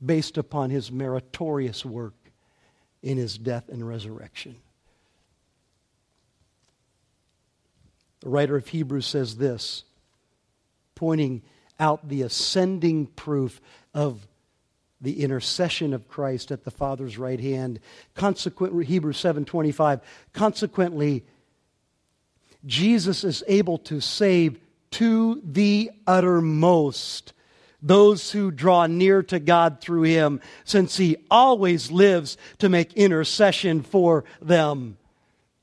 based 0.05 0.39
upon 0.39 0.71
His 0.71 0.91
meritorious 0.91 1.85
work 1.85 2.15
in 3.03 3.17
His 3.17 3.39
death 3.39 3.69
and 3.69 3.87
resurrection. 3.87 4.57
The 8.21 8.29
writer 8.29 8.57
of 8.57 8.69
Hebrews 8.69 9.07
says 9.07 9.37
this, 9.37 9.85
pointing 10.95 11.43
out 11.79 12.09
the 12.09 12.23
ascending 12.23 13.07
proof 13.07 13.61
of 13.95 14.27
the 15.01 15.23
intercession 15.23 15.95
of 15.95 16.09
Christ 16.09 16.53
at 16.53 16.65
the 16.65 16.71
Father's 16.71 17.17
right 17.17 17.41
hand. 17.41 17.81
Consequently, 18.15 18.85
Hebrews 18.85 19.17
7:25, 19.17 20.01
consequently 20.35 21.25
Jesus 22.67 23.25
is 23.25 23.43
able 23.49 23.79
to 23.79 24.01
save 24.01 24.61
to 24.91 25.41
the 25.43 25.91
uttermost 26.07 27.33
those 27.81 28.33
who 28.33 28.51
draw 28.51 28.87
near 28.87 29.23
to 29.23 29.39
God 29.39 29.81
through 29.81 30.03
him, 30.03 30.41
since 30.65 30.99
he 30.99 31.17
always 31.31 31.91
lives 31.91 32.37
to 32.59 32.69
make 32.69 32.93
intercession 32.93 33.83
for 33.83 34.25
them. 34.43 34.99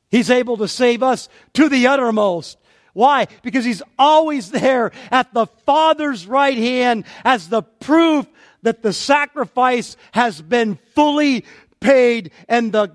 He's 0.09 0.29
able 0.29 0.57
to 0.57 0.67
save 0.67 1.03
us 1.03 1.29
to 1.53 1.69
the 1.69 1.87
uttermost. 1.87 2.57
Why? 2.93 3.27
Because 3.43 3.65
he's 3.65 3.83
always 3.99 4.51
there 4.51 4.91
at 5.11 5.33
the 5.33 5.45
Father's 5.45 6.25
right 6.25 6.57
hand 6.57 7.05
as 7.23 7.49
the 7.49 7.61
proof 7.61 8.25
that 8.63 8.81
the 8.81 8.93
sacrifice 8.93 9.97
has 10.13 10.41
been 10.41 10.79
fully 10.95 11.45
paid 11.79 12.31
and 12.47 12.71
the 12.71 12.91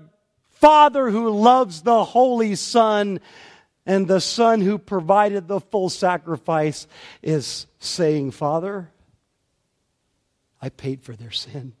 Father 0.49 1.09
who 1.09 1.29
loves 1.29 1.81
the 1.81 2.03
Holy 2.03 2.55
Son 2.55 3.19
and 3.85 4.07
the 4.07 4.21
Son 4.21 4.61
who 4.61 4.77
provided 4.77 5.47
the 5.47 5.59
full 5.59 5.89
sacrifice 5.89 6.87
is 7.21 7.67
saying, 7.79 8.31
Father, 8.31 8.89
I 10.61 10.69
paid 10.69 11.01
for 11.01 11.13
their 11.15 11.31
sin. 11.31 11.73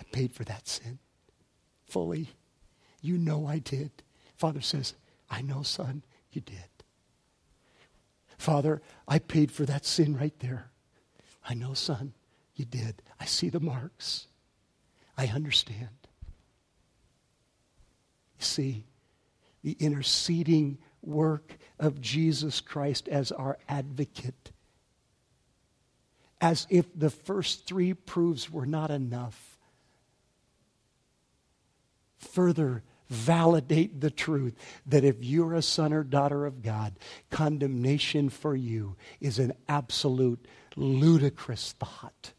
I 0.00 0.04
paid 0.12 0.32
for 0.32 0.44
that 0.44 0.66
sin 0.66 0.98
fully. 1.86 2.28
You 3.02 3.18
know 3.18 3.46
I 3.46 3.58
did. 3.58 3.90
Father 4.40 4.62
says, 4.62 4.94
I 5.28 5.42
know, 5.42 5.62
son, 5.62 6.02
you 6.32 6.40
did. 6.40 6.56
Father, 8.38 8.80
I 9.06 9.18
paid 9.18 9.52
for 9.52 9.66
that 9.66 9.84
sin 9.84 10.16
right 10.16 10.32
there. 10.38 10.70
I 11.46 11.52
know, 11.52 11.74
son, 11.74 12.14
you 12.54 12.64
did. 12.64 13.02
I 13.20 13.26
see 13.26 13.50
the 13.50 13.60
marks. 13.60 14.28
I 15.18 15.26
understand. 15.26 15.90
You 18.38 18.46
see, 18.46 18.84
the 19.62 19.76
interceding 19.78 20.78
work 21.02 21.58
of 21.78 22.00
Jesus 22.00 22.62
Christ 22.62 23.08
as 23.08 23.30
our 23.30 23.58
advocate. 23.68 24.52
As 26.40 26.66
if 26.70 26.86
the 26.98 27.10
first 27.10 27.66
three 27.66 27.92
proofs 27.92 28.50
were 28.50 28.64
not 28.64 28.90
enough. 28.90 29.58
Further, 32.16 32.82
validate 33.10 34.00
the 34.00 34.10
truth 34.10 34.54
that 34.86 35.04
if 35.04 35.22
you're 35.22 35.54
a 35.54 35.62
son 35.62 35.92
or 35.92 36.02
daughter 36.02 36.46
of 36.46 36.62
God, 36.62 36.94
condemnation 37.28 38.30
for 38.30 38.56
you 38.56 38.96
is 39.20 39.38
an 39.38 39.52
absolute 39.68 40.46
ludicrous 40.76 41.72
thought 41.72 42.32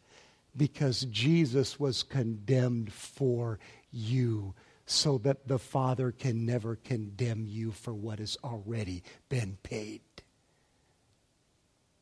because 0.55 1.01
Jesus 1.05 1.80
was 1.80 2.03
condemned 2.03 2.91
for 2.91 3.59
you 3.91 4.53
so 4.86 5.17
that 5.19 5.47
the 5.47 5.59
Father 5.59 6.11
can 6.11 6.45
never 6.45 6.76
condemn 6.76 7.45
you 7.45 7.72
for 7.72 7.93
what 7.93 8.19
has 8.19 8.38
already 8.43 9.03
been 9.30 9.57
paid. 9.63 10.01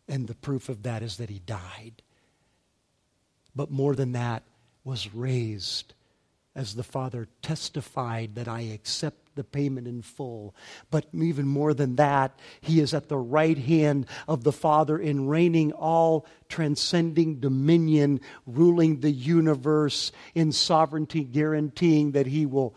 And 0.08 0.28
the 0.28 0.36
proof 0.36 0.70
of 0.70 0.84
that 0.84 1.04
is 1.04 1.18
that 1.18 1.30
he 1.30 1.40
died. 1.40 2.02
But 3.56 3.70
more 3.70 3.96
than 3.96 4.14
that, 4.14 4.44
was 4.84 5.14
raised 5.14 5.94
as 6.56 6.76
the 6.76 6.84
Father 6.84 7.28
testified 7.42 8.36
that 8.36 8.48
I 8.48 8.62
accept 8.62 9.36
the 9.36 9.44
payment 9.44 9.88
in 9.88 10.02
full. 10.02 10.56
But 10.90 11.06
even 11.14 11.48
more 11.48 11.74
than 11.74 11.96
that, 11.98 12.38
He 12.60 12.80
is 12.80 12.94
at 12.94 13.08
the 13.08 13.18
right 13.18 13.58
hand 13.58 14.08
of 14.28 14.44
the 14.44 14.52
Father 14.52 14.98
in 14.98 15.28
reigning 15.28 15.72
all 15.72 16.26
transcending 16.50 17.40
dominion, 17.40 18.20
ruling 18.46 19.00
the 19.00 19.12
universe 19.12 20.12
in 20.34 20.52
sovereignty, 20.52 21.24
guaranteeing 21.24 22.12
that 22.12 22.28
He 22.28 22.46
will 22.46 22.76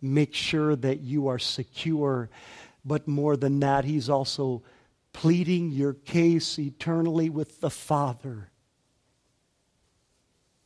make 0.00 0.34
sure 0.34 0.76
that 0.76 1.00
you 1.00 1.28
are 1.28 1.38
secure. 1.38 2.30
But 2.84 3.08
more 3.08 3.36
than 3.36 3.60
that, 3.60 3.84
He's 3.84 4.08
also 4.08 4.62
pleading 5.12 5.72
your 5.72 5.92
case 5.92 6.58
eternally 6.58 7.28
with 7.28 7.60
the 7.60 7.70
Father 7.70 8.51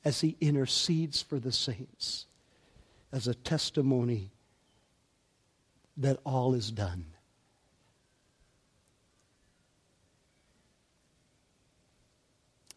as 0.06 0.20
he 0.20 0.36
intercedes 0.40 1.20
for 1.20 1.40
the 1.40 1.50
saints 1.50 2.26
as 3.10 3.26
a 3.26 3.34
testimony 3.34 4.30
that 5.96 6.16
all 6.24 6.54
is 6.54 6.70
done. 6.70 7.04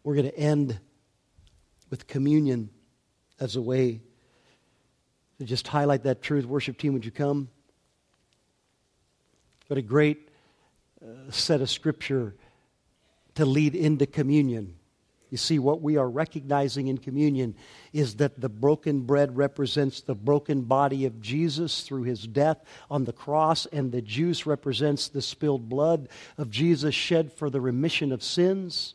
We're 0.02 0.16
going 0.16 0.26
to 0.26 0.36
end 0.36 0.80
with 1.88 2.08
communion 2.08 2.68
as 3.38 3.54
a 3.54 3.62
way 3.62 4.00
to 5.38 5.44
just 5.44 5.68
highlight 5.68 6.02
that 6.02 6.22
truth. 6.22 6.44
Worship 6.46 6.78
team, 6.78 6.94
would 6.94 7.04
you 7.04 7.12
come? 7.12 7.48
What 9.68 9.78
a 9.78 9.82
great 9.82 10.30
uh, 11.00 11.30
set 11.30 11.60
of 11.60 11.70
scripture 11.70 12.34
to 13.36 13.46
lead 13.46 13.76
into 13.76 14.06
communion. 14.06 14.79
You 15.30 15.38
see, 15.38 15.60
what 15.60 15.80
we 15.80 15.96
are 15.96 16.10
recognizing 16.10 16.88
in 16.88 16.98
communion 16.98 17.54
is 17.92 18.16
that 18.16 18.40
the 18.40 18.48
broken 18.48 19.02
bread 19.02 19.36
represents 19.36 20.00
the 20.00 20.16
broken 20.16 20.62
body 20.62 21.06
of 21.06 21.20
Jesus 21.20 21.82
through 21.82 22.02
his 22.02 22.26
death 22.26 22.58
on 22.90 23.04
the 23.04 23.12
cross, 23.12 23.64
and 23.66 23.92
the 23.92 24.02
juice 24.02 24.44
represents 24.44 25.06
the 25.06 25.22
spilled 25.22 25.68
blood 25.68 26.08
of 26.36 26.50
Jesus 26.50 26.96
shed 26.96 27.32
for 27.32 27.48
the 27.48 27.60
remission 27.60 28.10
of 28.10 28.24
sins. 28.24 28.94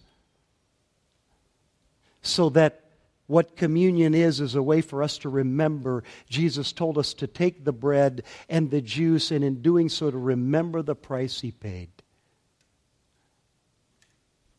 So 2.22 2.50
that 2.50 2.82
what 3.28 3.56
communion 3.56 4.14
is, 4.14 4.42
is 4.42 4.56
a 4.56 4.62
way 4.62 4.82
for 4.82 5.02
us 5.02 5.18
to 5.20 5.30
remember. 5.30 6.04
Jesus 6.28 6.74
told 6.74 6.98
us 6.98 7.14
to 7.16 7.28
take 7.28 7.64
the 7.64 7.72
bread 7.72 8.24
and 8.50 8.70
the 8.70 8.82
juice, 8.82 9.32
and 9.32 9.42
in 9.42 9.62
doing 9.62 9.88
so, 9.88 10.12
to 10.12 10.18
remember 10.18 10.82
the 10.82 10.96
price 10.96 11.40
he 11.40 11.52
paid. 11.52 11.90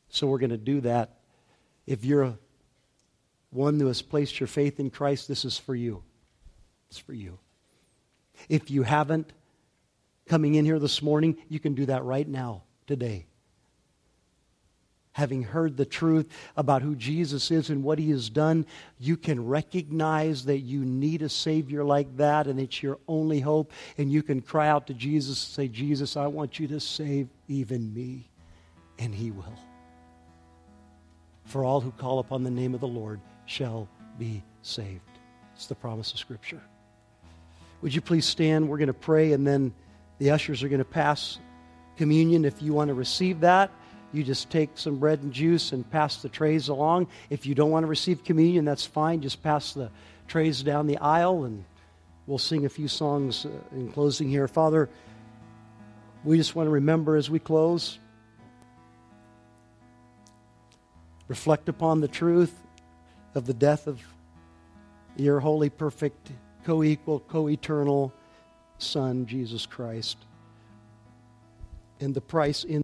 So 0.09 0.27
we're 0.27 0.39
going 0.39 0.51
to 0.51 0.57
do 0.57 0.81
that 0.81 1.16
if 1.87 2.05
you're 2.05 2.23
a, 2.23 2.39
one 3.51 3.81
who 3.81 3.87
has 3.87 4.03
placed 4.03 4.39
your 4.39 4.47
faith 4.47 4.79
in 4.79 4.91
Christ, 4.91 5.29
this 5.29 5.45
is 5.45 5.59
for 5.59 5.75
you. 5.75 6.03
It's 6.89 6.99
for 6.99 7.15
you. 7.15 7.39
If 8.49 8.71
you 8.71 8.83
haven't, 8.83 9.33
coming 10.27 10.55
in 10.55 10.65
here 10.65 10.79
this 10.79 11.03
morning, 11.03 11.37
you 11.49 11.59
can 11.59 11.75
do 11.75 11.87
that 11.87 12.05
right 12.05 12.29
now, 12.29 12.63
today. 12.87 13.27
Having 15.13 15.45
heard 15.45 15.79
the 15.79 15.87
truth 15.87 16.27
about 16.59 16.83
who 16.83 16.95
Jesus 16.95 17.51
is 17.51 17.71
and 17.71 17.83
what 17.83 17.99
he 17.99 18.11
has 18.11 18.29
done, 18.29 18.67
you 18.99 19.17
can 19.17 19.47
recognize 19.47 20.45
that 20.45 20.59
you 20.59 20.85
need 20.85 21.23
a 21.23 21.31
Savior 21.31 21.83
like 21.83 22.19
that 22.19 22.47
and 22.47 22.61
it's 22.61 22.83
your 22.83 22.99
only 23.09 23.41
hope. 23.41 23.73
And 23.97 24.13
you 24.13 24.23
can 24.23 24.43
cry 24.43 24.69
out 24.69 24.89
to 24.89 24.95
Jesus 24.95 25.43
and 25.47 25.55
say, 25.55 25.69
Jesus, 25.69 26.19
I 26.19 26.27
want 26.27 26.61
you 26.61 26.69
to 26.69 26.81
save 26.81 27.29
even 27.49 27.95
me. 27.95 28.29
And 28.99 29.15
he 29.15 29.31
will. 29.31 29.66
For 31.47 31.65
all 31.65 31.81
who 31.81 31.93
call 31.93 32.19
upon 32.19 32.43
the 32.43 32.51
name 32.51 32.75
of 32.75 32.81
the 32.81 32.89
Lord 32.89 33.21
shall 33.47 33.89
be 34.19 34.43
saved. 34.63 35.01
It's 35.55 35.67
the 35.67 35.75
promise 35.75 36.13
of 36.13 36.19
Scripture. 36.19 36.61
Would 37.83 37.95
you 37.95 38.01
please 38.01 38.27
stand? 38.27 38.69
We're 38.69 38.79
going 38.79 38.89
to 38.89 38.95
pray, 38.95 39.33
and 39.33 39.47
then 39.47 39.73
the 40.19 40.31
ushers 40.31 40.63
are 40.63 40.69
going 40.69 40.81
to 40.81 40.85
pass 40.85 41.39
communion. 41.97 42.45
If 42.45 42.63
you 42.63 42.73
want 42.73 42.89
to 42.89 42.95
receive 42.95 43.41
that, 43.41 43.71
you 44.13 44.25
just 44.25 44.51
take 44.51 44.71
some 44.75 44.99
bread 44.99 45.23
and 45.23 45.33
juice 45.33 45.73
and 45.73 45.89
pass 45.89 46.17
the 46.23 46.29
trays 46.29 46.69
along. 46.69 47.09
If 47.31 47.47
you 47.47 47.55
don't 47.55 47.71
want 47.71 47.85
to 47.85 47.89
receive 47.89 48.25
communion, 48.25 48.65
that's 48.65 48.85
fine. 48.85 49.21
Just 49.21 49.43
pass 49.43 49.73
the 49.73 49.91
trays 50.27 50.63
down 50.63 50.87
the 50.87 50.99
aisle, 50.99 51.45
and 51.45 51.65
we'll 52.27 52.39
sing 52.39 52.67
a 52.67 52.69
few 52.69 52.89
songs 52.89 53.47
uh, 53.47 53.51
in 53.73 53.93
closing 53.93 54.29
here. 54.29 54.49
Father, 54.49 54.89
we 56.25 56.39
just 56.39 56.57
want 56.57 56.67
to 56.67 56.73
remember 56.73 57.17
as 57.17 57.31
we 57.31 57.39
close 57.39 58.01
reflect 61.29 61.69
upon 61.69 62.01
the 62.01 62.09
truth 62.09 62.55
of 63.35 63.47
the 63.47 63.55
death 63.55 63.87
of 63.87 64.01
your 65.17 65.41
holy, 65.41 65.71
perfect, 65.71 66.31
co 66.65 66.83
equal, 66.83 67.21
co 67.21 67.49
eternal 67.49 68.13
Son, 68.79 69.27
Jesus 69.27 69.67
Christ. 69.67 70.19
And 72.01 72.15
the 72.15 72.21
price 72.21 72.65
in 72.65 72.83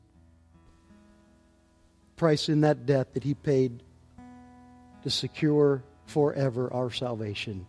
price 2.17 2.49
in 2.49 2.61
that 2.61 2.87
death 2.87 3.13
that 3.15 3.25
he 3.25 3.35
paid 3.35 3.83
to 5.03 5.11
secure 5.11 5.83
forever 6.07 6.73
our 6.73 6.91
salvation. 6.91 7.67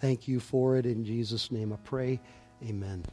Thank 0.00 0.28
you 0.28 0.38
for 0.38 0.76
it. 0.76 0.86
In 0.86 1.04
Jesus' 1.04 1.50
name 1.50 1.72
I 1.72 1.76
pray. 1.84 2.20
Amen. 2.62 3.04